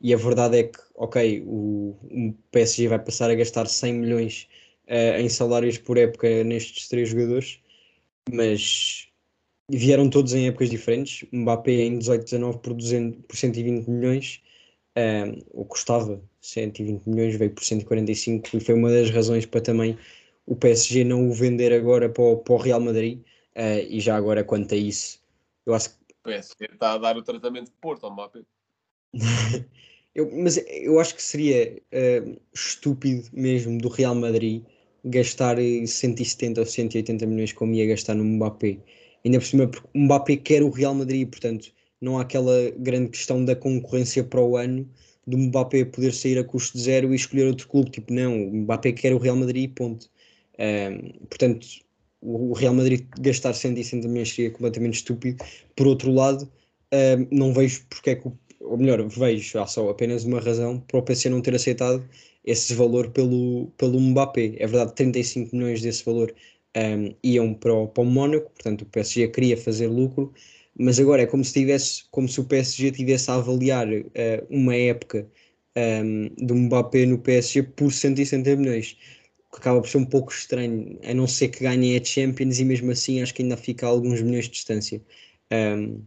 [0.00, 4.48] e a verdade é que, ok, o, o PSG vai passar a gastar 100 milhões
[4.90, 7.60] uh, em salários por época nestes três jogadores,
[8.30, 9.08] mas
[9.70, 11.26] vieram todos em épocas diferentes.
[11.32, 14.42] Mbappé em 18-19 por, 200, por 120 milhões,
[14.96, 19.60] um, o que custava 120 milhões, veio por 145 e foi uma das razões para
[19.60, 19.96] também
[20.46, 23.20] o PSG não o vender agora para o, para o Real Madrid.
[23.56, 25.20] Uh, e já agora, quanto a isso,
[25.66, 25.96] eu acho que.
[26.20, 28.40] O PSG está a dar o tratamento de Porto ao Mbappé.
[30.14, 34.64] eu, mas eu acho que seria uh, estúpido mesmo do Real Madrid
[35.04, 38.78] gastar 170 ou 180 milhões como ia gastar no Mbappé.
[39.24, 43.10] Ainda por cima, porque o Mbappé quer o Real Madrid, portanto, não há aquela grande
[43.10, 44.88] questão da concorrência para o ano
[45.26, 47.90] do Mbappé poder sair a custo zero e escolher outro clube.
[47.90, 50.10] Tipo, não, o Mbappé quer o Real Madrid, ponto.
[51.28, 51.66] Portanto,
[52.22, 55.44] o Real Madrid gastar 160 milhões seria completamente estúpido.
[55.76, 56.50] Por outro lado,
[57.30, 58.30] não vejo porque é que,
[58.70, 62.08] ou melhor, vejo há só apenas uma razão para o PC não ter aceitado
[62.44, 64.54] esse valor pelo, pelo Mbappé.
[64.58, 66.32] É verdade, 35 milhões desse valor
[66.76, 70.32] um, iam para o, para o Mónaco, portanto o PSG queria fazer lucro,
[70.78, 74.76] mas agora é como se tivesse, como se o PSG tivesse a avaliar uh, uma
[74.76, 75.28] época
[75.76, 78.96] um, do Mbappé no PSG por 160 milhões,
[79.52, 82.64] que acaba por ser um pouco estranho, a não ser que ganhem a Champions e
[82.64, 85.02] mesmo assim acho que ainda fica a alguns milhões de distância.
[85.52, 86.02] Um,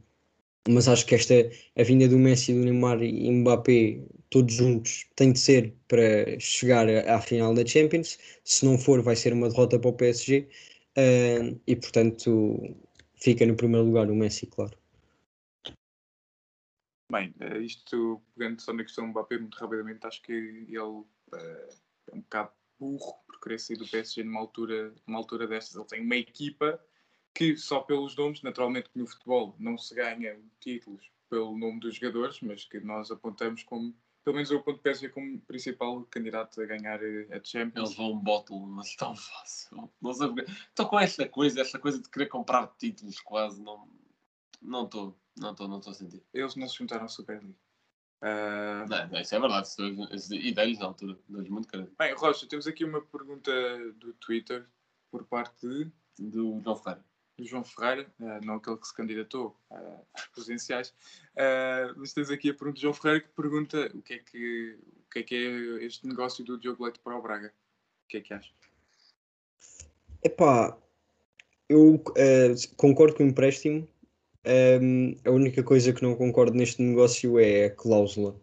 [0.68, 1.34] mas acho que esta
[1.78, 6.90] a vinda do Messi, do Neymar e Mbappé todos juntos tem de ser para chegar
[6.90, 8.18] à final da Champions.
[8.44, 10.50] Se não for, vai ser uma derrota para o PSG.
[10.98, 12.76] Uh, e portanto,
[13.16, 14.78] fica no primeiro lugar o Messi, claro.
[17.12, 21.06] Bem, uh, isto pegando só na questão do Mbappé, muito rapidamente, acho que ele uh,
[21.34, 25.76] é um bocado burro por querer sair do PSG numa altura, numa altura destas.
[25.76, 26.80] Ele tem uma equipa
[27.34, 31.96] que, só pelos nomes, naturalmente que no futebol não se ganha títulos pelo nome dos
[31.96, 36.66] jogadores, mas que nós apontamos como pelo menos eu aponto PSG como principal candidato a
[36.66, 37.90] ganhar eh, a Champions.
[37.90, 39.92] Eles vão um bottle, mas tão fácil.
[40.02, 40.50] Não sei porque...
[40.50, 43.88] Estou com esta coisa, esta coisa de querer comprar títulos quase, não
[44.62, 46.24] não estou, não estou, não estou a sentir.
[46.34, 47.58] Eles não se juntaram à Super League.
[48.22, 48.88] Uh...
[48.88, 49.68] Não, não, isso é verdade,
[50.32, 51.94] e deles na altura, deles muito crédito.
[52.00, 53.52] Bem, Rocha, temos aqui uma pergunta
[53.96, 54.66] do Twitter
[55.12, 55.92] por parte de...
[56.18, 57.04] do João Ferreira
[57.44, 62.30] do João Ferreira, uh, não aquele que se candidatou uh, às presidenciais, uh, mas tens
[62.30, 64.78] aqui a pergunta do João Ferreira que pergunta o que é que,
[65.08, 67.54] o que, é, que é este negócio do Diogo Leite para o Braga.
[68.06, 68.54] O que é que achas?
[70.24, 70.78] Epá,
[71.68, 73.88] eu uh, concordo com o empréstimo.
[74.46, 78.36] Um, a única coisa que não concordo neste negócio é a cláusula,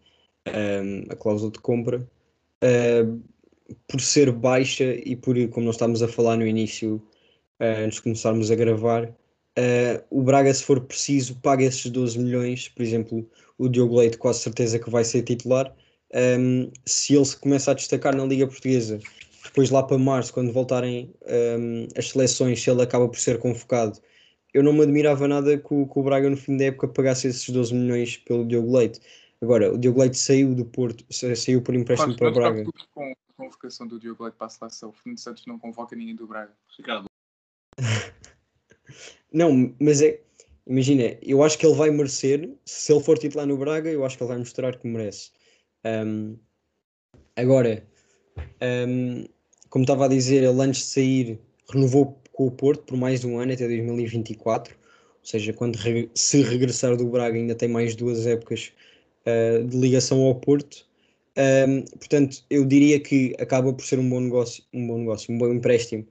[0.47, 2.07] um, a cláusula de compra.
[2.63, 3.21] Uh,
[3.87, 7.01] por ser baixa e por, como nós estávamos a falar no início,
[7.61, 12.19] uh, antes de começarmos a gravar, uh, o Braga, se for preciso, paga esses 12
[12.19, 12.67] milhões.
[12.67, 15.73] Por exemplo, o Diogo Leite, quase certeza que vai ser titular.
[16.13, 18.99] Um, se ele se começa a destacar na Liga Portuguesa,
[19.43, 23.99] depois lá para março, quando voltarem um, as seleções, se ele acaba por ser convocado,
[24.53, 27.27] eu não me admirava nada que o, que o Braga no fim da época pagasse
[27.27, 28.99] esses 12 milhões pelo Diogo Leite.
[29.41, 32.65] Agora, o Diogo Leite saiu do Porto, saiu por empréstimo para o Braga.
[32.93, 36.15] Com a convocação do Diogo Leite para a seleção, o Fernando Santos não convoca ninguém
[36.15, 36.51] do Braga.
[36.77, 37.10] Ricardo,
[39.33, 40.19] não, mas é.
[40.67, 42.49] Imagina, eu acho que ele vai merecer.
[42.65, 45.31] Se ele for titular no Braga, eu acho que ele vai mostrar que merece.
[45.83, 46.37] Um,
[47.35, 47.83] agora,
[48.87, 49.25] um,
[49.69, 53.39] como estava a dizer, ele antes de sair renovou com o Porto por mais um
[53.39, 54.75] ano até 2024.
[54.75, 55.77] Ou seja, quando
[56.15, 58.71] se regressar do Braga, ainda tem mais duas épocas
[59.25, 60.85] uh, de ligação ao Porto.
[61.37, 65.37] Um, portanto, eu diria que acaba por ser um bom negócio, um bom negócio, um
[65.37, 66.05] bom empréstimo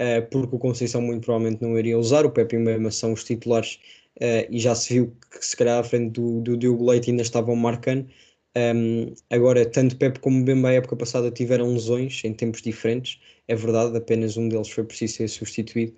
[0.00, 3.12] uh, porque o Conceição muito provavelmente não iria usar, o Pepe e o Mema são
[3.12, 3.78] os titulares
[4.16, 7.22] uh, e já se viu que se calhar à frente do, do Diogo Leite ainda
[7.22, 8.08] estavam marcando.
[8.56, 13.54] Um, agora, tanto Pepe como Bemba a época passada tiveram lesões em tempos diferentes, é
[13.54, 15.94] verdade, apenas um deles foi preciso ser substituído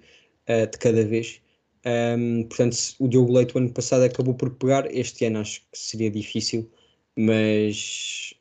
[0.48, 1.40] uh, de cada vez.
[1.86, 5.78] Um, portanto, o Diogo Leite o ano passado acabou por pegar, este ano acho que
[5.78, 6.68] seria difícil,
[7.16, 8.34] mas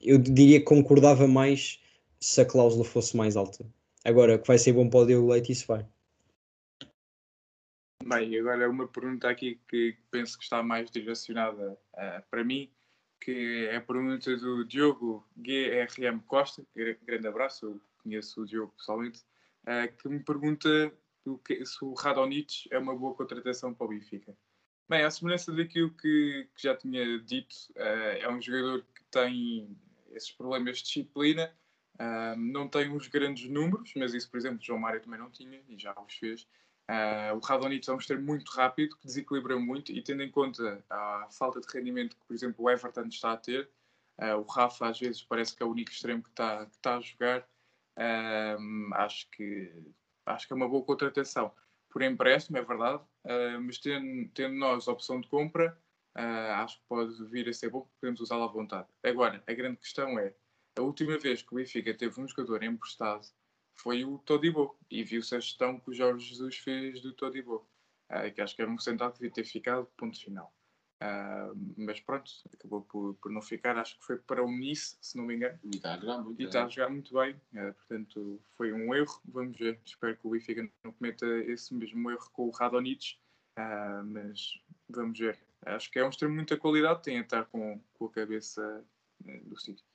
[0.00, 1.78] eu diria que concordava mais
[2.20, 3.64] se a cláusula fosse mais alta.
[4.08, 5.86] Agora, que vai ser bom para o Diogo Leite, isso vai.
[8.02, 12.72] Bem, agora uma pergunta aqui que penso que está mais direcionada uh, para mim,
[13.20, 16.64] que é a pergunta do Diogo GRM Costa,
[17.04, 19.20] grande abraço, conheço o Diogo pessoalmente,
[19.64, 20.90] uh, que me pergunta
[21.44, 24.34] que, se o Radonich é uma boa contratação para o Benfica.
[24.88, 29.76] Bem, à semelhança daquilo que, que já tinha dito, uh, é um jogador que tem
[30.12, 31.54] esses problemas de disciplina,
[32.00, 35.60] Uh, não tem uns grandes números, mas isso, por exemplo, João Mário também não tinha
[35.68, 36.42] e já os fez.
[36.88, 40.84] Uh, o Radonito é um extremo muito rápido, que desequilibra muito e tendo em conta
[40.88, 43.68] a falta de rendimento que, por exemplo, o Everton está a ter,
[44.20, 46.96] uh, o Rafa às vezes parece que é o único extremo que está, que está
[46.96, 47.48] a jogar,
[48.94, 49.72] acho, que,
[50.24, 51.52] acho que é uma boa contratação.
[51.90, 53.02] Por empréstimo, é verdade,
[53.60, 55.76] mas tendo, tendo nós a opção de compra,
[56.14, 58.88] ah, acho que pode vir a ser bom, podemos usá-lo à vontade.
[59.04, 60.34] Agora, a grande questão é,
[60.78, 63.26] a última vez que o Benfica teve um jogador emprestado
[63.74, 67.68] foi o Todibo, e viu-se a gestão que o Jorge Jesus fez do Todibo,
[68.08, 70.52] ah, que acho que era um central que devia ter ficado, ponto final.
[71.00, 75.16] Ah, mas pronto, acabou por, por não ficar, acho que foi para o Nice, se
[75.16, 76.58] não me engano, E está a jogar muito.
[76.58, 79.20] a jogar muito bem, eh, portanto foi um erro.
[79.26, 83.16] Vamos ver, espero que o Benfica não cometa esse mesmo erro com o Radonjic,
[83.56, 85.38] ah, mas vamos ver.
[85.64, 88.84] Acho que é um extremo de muita qualidade, tem a estar com, com a cabeça
[89.24, 89.86] eh, do sítio.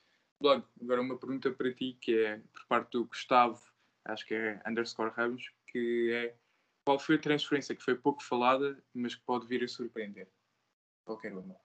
[0.44, 3.58] Logo, agora uma pergunta para ti, que é por parte do Gustavo,
[4.04, 6.36] acho que é underscore Ramos, que é
[6.84, 10.28] qual foi a transferência que foi pouco falada, mas que pode vir a surpreender?
[11.06, 11.56] Qualquer uma.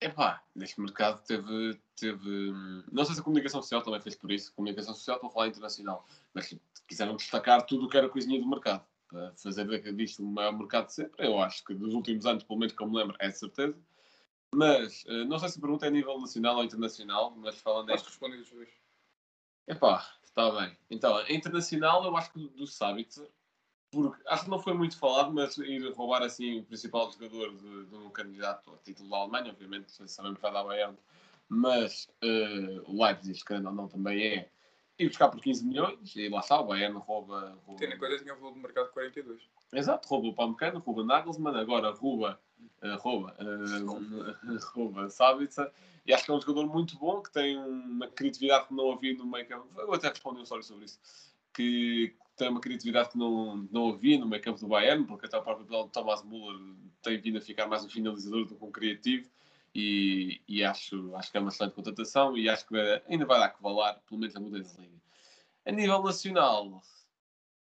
[0.00, 2.52] Epá, neste mercado teve, teve.
[2.90, 4.52] Não sei se a comunicação social também fez por isso.
[4.54, 6.04] Comunicação social, estou a falar internacional.
[6.34, 6.52] Mas
[6.88, 8.84] quiseram destacar tudo o que era coisinha do mercado.
[9.06, 11.24] Para fazer disto o maior mercado de sempre.
[11.24, 13.78] Eu acho que dos últimos anos, pelo menos que eu me lembro, é de certeza.
[14.54, 17.88] Mas eh, não sei se a pergunta é a nível nacional ou internacional, mas falando
[17.88, 18.68] em Posso responder os dois?
[19.66, 20.76] Epá, está bem.
[20.90, 23.28] Então, a internacional, eu acho que do Sabitzer,
[23.90, 27.86] porque acho que não foi muito falado, mas ir roubar assim o principal jogador de,
[27.86, 30.98] de um candidato ao título da Alemanha, obviamente, sabemos que vai dar Bayern,
[31.48, 34.50] mas eh, o Leipzig, querendo ou não, também é
[34.98, 37.58] ir buscar por 15 milhões, e lá está, o Bayern rouba.
[37.66, 39.42] rouba Tendo em conta que tinha um valor de mercado de 42.
[39.72, 42.40] Exato, rouba o Pamecano, rouba Nagelsmann, agora rouba,
[42.82, 45.70] eh, rouba, eh, rouba Sabitzer.
[46.04, 49.14] E acho que é um jogador muito bom, que tem uma criatividade que não havia
[49.14, 49.68] no meio campo.
[49.78, 50.98] Eu até respondi um story sobre isso.
[51.54, 55.38] Que tem uma criatividade que não, não havia no meio campo do Bayern, porque até
[55.38, 56.58] o próprio de Thomas Müller
[57.02, 59.30] tem vindo a ficar mais um finalizador do que um criativo.
[59.74, 62.76] E, e acho, acho que é uma excelente contratação e acho que
[63.08, 65.00] ainda vai dar que valer, pelo menos na Bundesliga.
[65.64, 66.82] A nível nacional,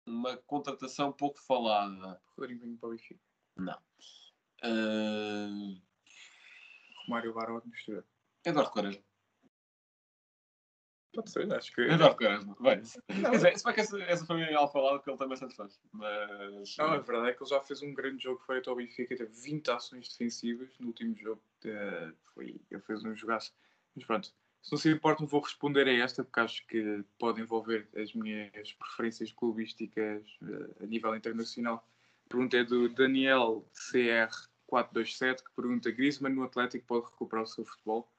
[0.07, 2.21] uma contratação pouco falada.
[2.37, 3.21] Rodrigo para o Benfica.
[3.57, 3.79] Não.
[4.65, 5.81] Uh,
[7.09, 8.05] Mário Barão Estrela.
[8.45, 9.03] Eduardo Quaresma.
[11.15, 11.81] Pode ser, acho que.
[11.81, 12.57] Eduardo Quaresma.
[12.61, 15.29] Bem, quer dizer, se bem que essa, essa foi a minha alfalada que ele tem
[15.29, 15.81] bastante fãs.
[15.93, 16.77] Mas.
[16.77, 19.33] Não, a verdade é que ele já fez um grande jogo feito ao Benfica, teve
[19.33, 21.43] 20 ações defensivas no último jogo.
[21.65, 23.53] eh, foi, ele fez um jogaço.
[23.97, 24.33] Mas pronto,
[24.63, 28.13] se não se importa, não vou responder a esta, porque acho que pode envolver as
[28.13, 31.87] minhas preferências clubísticas eh, a nível internacional.
[32.29, 37.65] A pergunta é do Daniel CR427, que pergunta: Griezmann no Atlético pode recuperar o seu
[37.65, 38.13] futebol?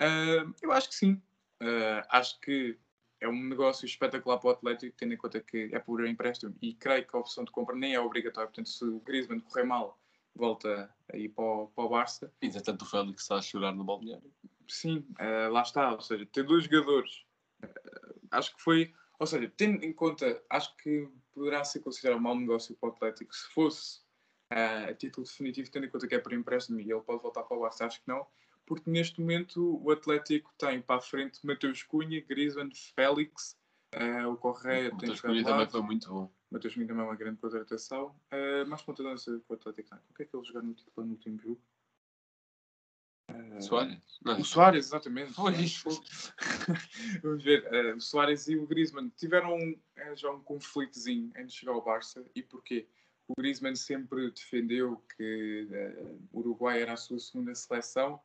[0.00, 1.22] Ah, eu acho que sim.
[1.60, 2.76] Ah, acho que
[3.20, 6.74] é um negócio espetacular para o Atlético, tendo em conta que é por empréstimo e
[6.74, 8.48] creio que a opção de compra nem é obrigatória.
[8.48, 9.96] Portanto, se o Griezmann correr mal,
[10.34, 12.32] volta aí para o, para o Barça.
[12.42, 14.34] Entretanto, o Félix está a chorar no balneário.
[14.66, 15.92] Sim, ah, lá está.
[15.92, 17.24] Ou seja, ter dois jogadores,
[17.62, 17.68] ah,
[18.32, 18.92] acho que foi.
[19.20, 22.92] Ou seja, tendo em conta, acho que poderá ser considerado um mau negócio para o
[22.92, 24.00] Atlético se fosse
[24.50, 27.42] ah, a título definitivo, tendo em conta que é por empréstimo e ele pode voltar
[27.42, 27.84] para o Barça.
[27.84, 28.26] Acho que não,
[28.64, 33.54] porque neste momento o Atlético tem para a frente Mateus Cunha, Griezmann, Félix,
[33.92, 36.32] ah, o Correia O tem Matheus jogado Cunha também foi muito bom.
[36.50, 38.16] Matheus Cunha também é uma grande contratação.
[38.32, 39.96] Uh, mais ponta de lança que o Atlético.
[40.10, 41.60] O que é que ele jogou no título no último jogo?
[43.28, 43.98] Uh, Soares?
[44.24, 45.32] Não, O Soares, exatamente.
[47.22, 47.64] Vamos ver.
[47.72, 51.82] uh, o Soares e o Griezmann tiveram uh, já um conflitozinho antes de chegar ao
[51.82, 52.24] Barça.
[52.34, 52.88] E porquê?
[53.28, 58.20] O Griezmann sempre defendeu que uh, o Uruguai era a sua segunda seleção.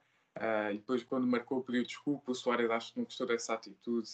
[0.71, 2.31] e depois, quando marcou, pediu desculpa.
[2.31, 4.09] O Soares acho que não gostou dessa atitude.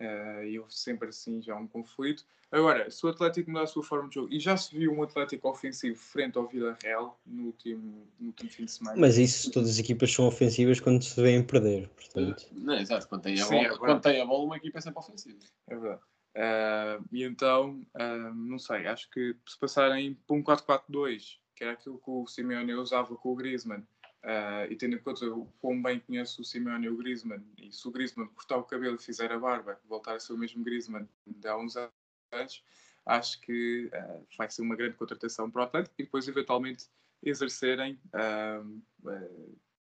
[0.00, 2.24] Uh, e houve sempre assim já um conflito.
[2.50, 5.02] Agora, se o Atlético mudar a sua forma de jogo, e já se viu um
[5.02, 8.96] Atlético ofensivo frente ao Villarreal no último, no último fim de semana.
[8.98, 12.46] Mas isso, todas as equipas são ofensivas quando se vêem perder, portanto.
[12.52, 13.06] Não, exato.
[13.08, 15.38] Quando tem, a Sim, bola, é quando tem a bola, uma equipa é sempre ofensiva.
[15.68, 16.02] É verdade.
[16.34, 21.72] Ah, e então, ah, não sei, acho que se passarem para um 4-4-2, que era
[21.72, 23.86] aquilo que o Simeone usava com o Griezmann,
[24.22, 27.72] ah, e tendo em conta o quão bem conhece o Simeone e o Griezmann, e
[27.72, 30.62] se o Griezmann cortar o cabelo e fizer a barba, voltar a ser o mesmo
[30.64, 32.64] Griezmann de há uns anos,
[33.06, 36.86] acho que ah, vai ser uma grande contratação para o Atlético e depois eventualmente
[37.22, 38.62] exercerem ah,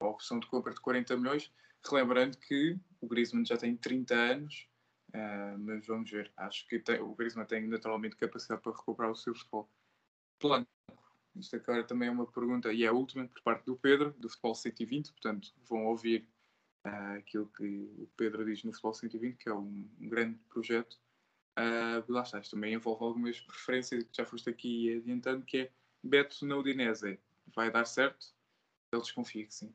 [0.00, 1.52] a opção de compra de 40 milhões,
[1.84, 4.68] relembrando que o Griezmann já tem 30 anos,
[5.60, 6.32] mas vamos ver.
[6.36, 9.70] Acho que tem- o Griezmann tem naturalmente capacidade para recuperar o seu futebol.
[10.40, 10.68] Blanco.
[11.36, 14.28] Isto agora também é uma pergunta, e é a última, por parte do Pedro, do
[14.28, 15.12] Futebol 120.
[15.12, 16.28] Portanto, vão ouvir
[16.84, 17.64] ah, aquilo que
[17.98, 20.98] o Pedro diz no Futebol 120, que é um, um grande projeto.
[21.56, 25.72] Ah, lá está, isto também envolve algumas preferências que já foste aqui adiantando, que é
[26.02, 27.18] Beto na Udinese.
[27.54, 28.26] Vai dar certo?
[28.92, 29.74] Ele desconfia que sim.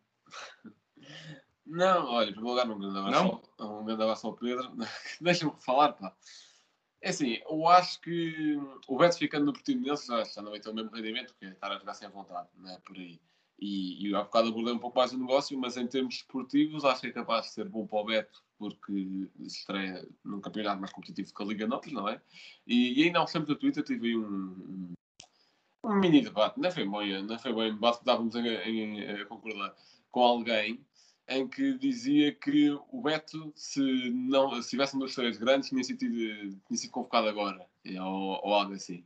[1.66, 4.72] Não, olha, primeiro lugar, um grande abraço, ao- um grande abraço ao Pedro.
[5.22, 6.16] Deixa-me falar, pá.
[7.02, 10.70] É assim, eu acho que o Beto ficando no Portimonense já, já não vai ter
[10.70, 13.20] o mesmo rendimento, porque estar a jogar sem vontade, não é por aí.
[13.58, 17.02] E, e há bocado abordei um pouco mais o negócio, mas em termos esportivos acho
[17.02, 21.34] que é capaz de ser bom para o Beto, porque estreia num campeonato mais competitivo
[21.34, 22.22] que a Liga Nós, não é?
[22.68, 24.93] E, e ainda uns tempos no Twitter tive um, um,
[25.86, 29.26] um mini debate, não foi bem, não foi bem debate que estávamos a, a, a
[29.26, 29.76] concordar
[30.12, 30.86] com alguém
[31.30, 35.84] em que dizia que o Beto, se não se tivesse um dos três grandes, tinha
[35.84, 39.05] sido, tinha sido convocado agora, ou, ou algo assim.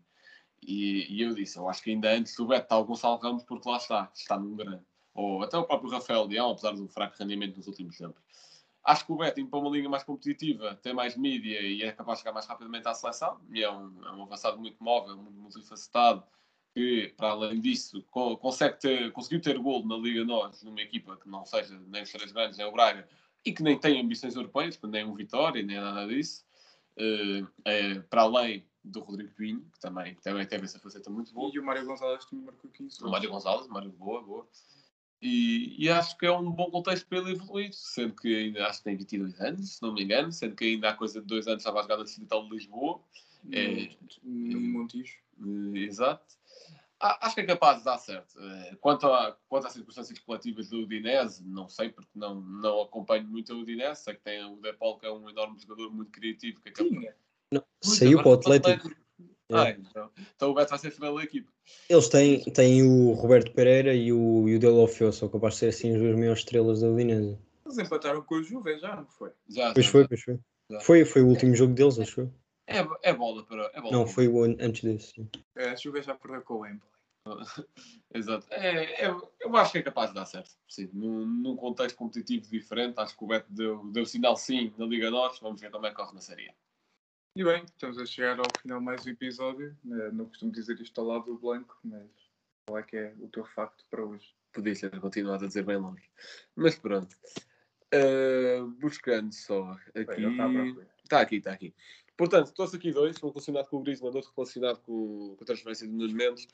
[0.61, 3.43] E, e, eu disse, eu acho que ainda antes do Beto está o Gonçalo Ramos,
[3.43, 4.83] porque lá está, está num grande.
[5.13, 8.21] Ou até o próprio Rafael Leão, apesar do fraco rendimento nos últimos tempos.
[8.83, 11.91] Acho que o Beto, indo para uma liga mais competitiva, tem mais mídia e é
[11.91, 13.39] capaz de chegar mais rapidamente à seleção.
[13.51, 16.23] E é um, é um avançado muito móvel, muito multifacetado,
[16.73, 21.29] que, para além disso, consegue ter, conseguiu ter gol na Liga Nós, numa equipa que
[21.29, 23.07] não seja nem os três grandes, nem o Braga,
[23.45, 26.43] e que nem tem ambições europeias, nem o Vitória, nem nada disso.
[26.97, 31.51] Uh, é, para além do Rodrigo Pinho, que também, também teve essa faceta muito boa.
[31.53, 34.47] E o Mário Gonzalez também marcou 15 O Mário Gonzalez, Mário boa, boa.
[35.21, 38.79] E, e, acho que é um bom contexto para ele evoluir, sendo que ainda acho
[38.79, 41.47] que tem 22 anos, se não me engano, sendo que ainda há coisa de dois
[41.47, 42.99] anos estava a jogar na Distrital de Lisboa.
[43.45, 43.89] No, é,
[44.21, 45.17] no Montijo.
[45.39, 46.35] Uh, exato.
[47.03, 48.39] Acho que é capaz de dar certo.
[48.39, 53.27] Eh, quanto, a, quanto às circunstâncias coletivas do Udinese, não sei, porque não, não acompanho
[53.27, 54.03] muito o Udinese.
[54.03, 56.61] Sei que tem o Depol, que é um enorme jogador muito criativo.
[56.61, 57.15] Que é capaz...
[57.51, 58.69] Não, saiu para o Atlético.
[58.69, 59.03] Atlético.
[59.51, 61.47] Ah, então, então o Beto vai ser final da equipe.
[61.87, 65.67] Eles têm, têm o Roberto Pereira e o, e o Delofeu, são capazes de ser
[65.67, 67.37] assim as duas maiores estrelas da Udinese.
[67.65, 69.31] Eles empataram com o Juve, já não foi?
[69.47, 70.39] Já, pois já, foi, pois foi.
[70.81, 72.33] Foi, foi o último jogo deles, acho eu.
[72.65, 73.69] É, é bola para.
[73.73, 75.29] É bola não, para foi o an- antes desse.
[75.55, 76.92] É, a Juve já perdeu com o Empoli.
[78.13, 78.47] Exato.
[78.49, 80.51] É, é, eu acho que é capaz de dar certo.
[80.67, 84.85] Sim, num, num contexto competitivo diferente, acho que o Beto deu, deu sinal sim na
[84.85, 85.41] Liga Norte.
[85.41, 86.53] Vamos ver como é que corre na Série.
[87.35, 89.75] E bem, estamos a chegar ao final de mais um episódio.
[89.85, 92.07] Eh, Não costumo dizer isto ao lado do Blanco, mas
[92.67, 94.35] qual é que é o teu facto para hoje?
[94.51, 96.07] Podia ter continuado a dizer bem longe.
[96.55, 97.15] Mas pronto.
[97.93, 100.23] Uh, buscando só aqui.
[101.03, 101.73] Está aqui, está aqui.
[102.15, 105.87] Portanto, trouxe aqui dois, um relacionado com o Griezmann, outro relacionado com, com a transferência
[105.87, 106.47] de Nunes Mendes.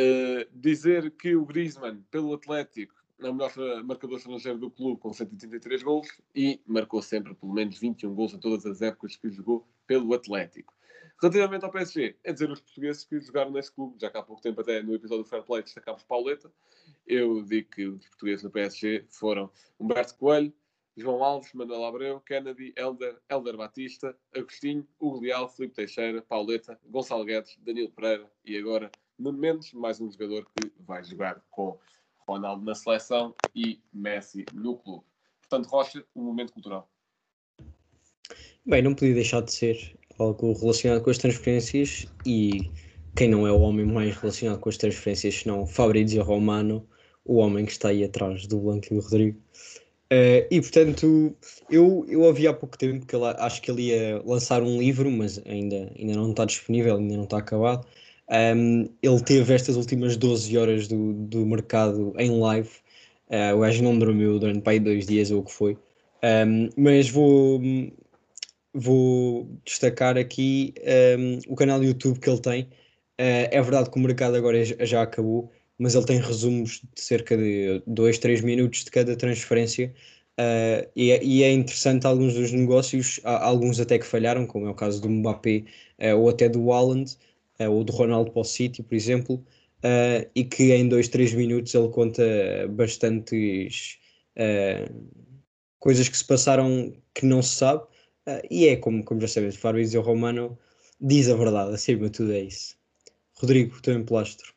[0.00, 3.52] Uh, dizer que o Griezmann, pelo Atlético, é o melhor
[3.84, 8.38] marcador estrangeiro do clube, com 133 gols, e marcou sempre pelo menos 21 gols em
[8.38, 10.72] todas as épocas que jogou pelo Atlético.
[11.20, 14.40] Relativamente ao PSG, é dizer os portugueses que jogaram nesse clube, já que há pouco
[14.40, 16.50] tempo, até no episódio do Fair Play, destacámos Pauleta.
[17.06, 20.50] Eu digo que os portugueses no PSG foram Humberto Coelho,
[20.96, 27.24] João Alves, Manuel Abreu, Kennedy, Elder, Elder Batista, Agostinho, Hugo Leal, Filipe Teixeira, Pauleta, Gonçalo
[27.24, 28.90] Guedes, Danilo Pereira e agora
[29.20, 31.78] Nuno Mendes, mais um jogador que vai jogar com
[32.26, 35.04] Ronaldo na seleção e Messi no clube.
[35.42, 36.90] Portanto, Rocha, um momento cultural.
[38.64, 42.70] Bem, não podia deixar de ser algo relacionado com as transferências e
[43.14, 46.88] quem não é o homem mais relacionado com as transferências senão Fabrizio Romano,
[47.22, 49.38] o homem que está aí atrás do Blanco e do Rodrigo.
[50.08, 51.36] Eh, e portanto,
[51.68, 55.10] eu, eu ouvi há pouco tempo que ele, acho que ele ia lançar um livro,
[55.10, 57.86] mas ainda, ainda não está disponível, ainda não está acabado.
[58.30, 62.70] Um, ele teve estas últimas 12 horas do, do mercado em live.
[63.28, 65.76] Uh, o gajo não dormiu durante para aí dois dias ou o que foi.
[66.22, 67.60] Um, mas vou,
[68.72, 70.74] vou destacar aqui
[71.18, 72.62] um, o canal do YouTube que ele tem.
[73.20, 77.36] Uh, é verdade que o mercado agora já, acabou, mas ele tem resumos de cerca
[77.36, 79.92] de 2, 3 minutos de cada transferência.
[80.38, 84.70] Uh, e, é, e é interessante alguns dos negócios, alguns até que falharam, como é
[84.70, 85.64] o caso do Mbappé
[85.98, 87.16] uh, ou até do Haaland,
[87.68, 91.74] ou do Ronaldo para o City, por exemplo, uh, e que em 2, 3 minutos
[91.74, 92.22] ele conta
[92.70, 93.98] bastantes
[94.36, 95.10] uh,
[95.78, 97.84] coisas que se passaram que não se sabe,
[98.50, 100.56] e é como, como já sabemos, Fabrizio Romano
[101.00, 102.76] diz a verdade, acima de tudo é isso.
[103.34, 104.54] Rodrigo, o teu emplastro.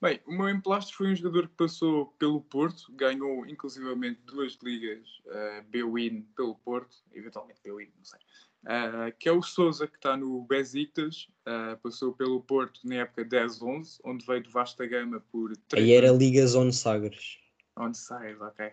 [0.00, 5.06] Bem, o meu emplastro foi um jogador que passou pelo Porto, ganhou inclusivamente duas ligas
[5.26, 8.18] uh, B-Win pelo Porto, eventualmente B-Win, não sei,
[8.64, 13.24] uh, que é o Souza, que está no Besiktas, uh, passou pelo Porto na época
[13.24, 17.38] 10-11, onde veio de vasta gama por 3 Aí era Liga Zone Sagres.
[17.76, 18.66] On side, ok.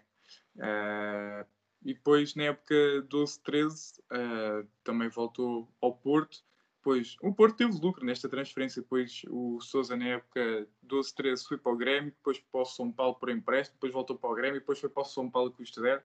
[0.57, 1.45] Uh,
[1.83, 2.75] e depois na época
[3.09, 6.43] 12-13 uh, também voltou ao Porto.
[6.77, 8.81] Depois o Porto teve lucro nesta transferência.
[8.81, 13.15] Depois o Souza na época 12-13 foi para o Grêmio, depois para o São Paulo
[13.15, 16.01] por empréstimo, depois voltou para o Grêmio, depois foi para o São Paulo custo zero.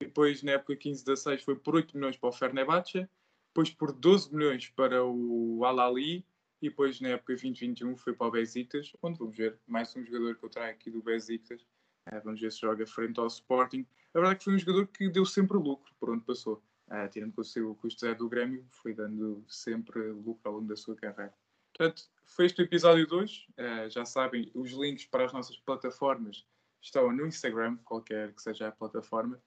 [0.00, 3.08] Depois na época 15-16 foi por 8 milhões para o Fenerbahçe,
[3.52, 6.24] depois por 12 milhões para o Al-Ali
[6.62, 10.36] e depois na época 2021 foi para o Besiktas, onde vamos ver mais um jogador
[10.36, 11.60] que eu trago aqui do Besiktas.
[12.08, 13.86] Uh, vamos ver se joga frente ao Sporting.
[14.14, 16.62] A verdade é que foi um jogador que deu sempre lucro por onde passou.
[16.88, 20.76] uh, tirando consigo o custo zero do Grêmio, foi dando sempre lucro ao longo da
[20.76, 21.34] sua carreira.
[21.76, 23.46] Portanto, foi este o episódio de hoje.
[23.58, 26.46] Uh, já sabem, os links para as nossas plataformas
[26.80, 29.38] estão no Instagram, qualquer que seja a plataforma.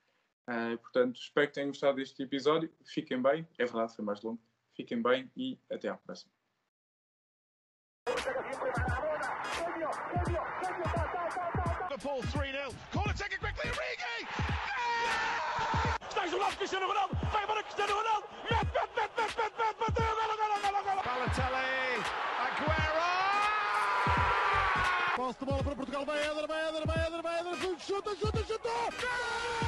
[0.47, 2.71] Uh, portanto, espero que tenham gostado deste episódio.
[2.85, 4.39] Fiquem bem, é verdade, foi mais longo.
[4.75, 6.31] Fiquem bem e até à próxima.
[11.89, 12.75] Liverpool 3 0.
[12.91, 14.27] Corner taken quickly, Origi!
[16.07, 17.15] Está isolado Cristiano Ronaldo.
[17.31, 18.27] Vai para Cristiano Ronaldo.
[18.43, 19.79] Mete, mete, mete, mete, mete, mete.
[19.79, 20.15] Bateu.
[20.15, 21.01] Golo, golo, golo, golo.
[21.03, 22.03] Balotelli,
[22.45, 23.05] Aguero!
[25.15, 26.05] Posse de bola para Portugal.
[26.05, 27.79] Vai Éder, vai Éder, vai Éder, vai Éder.
[27.79, 28.43] Chuta, chuta.
[28.59, 29.64] Gol!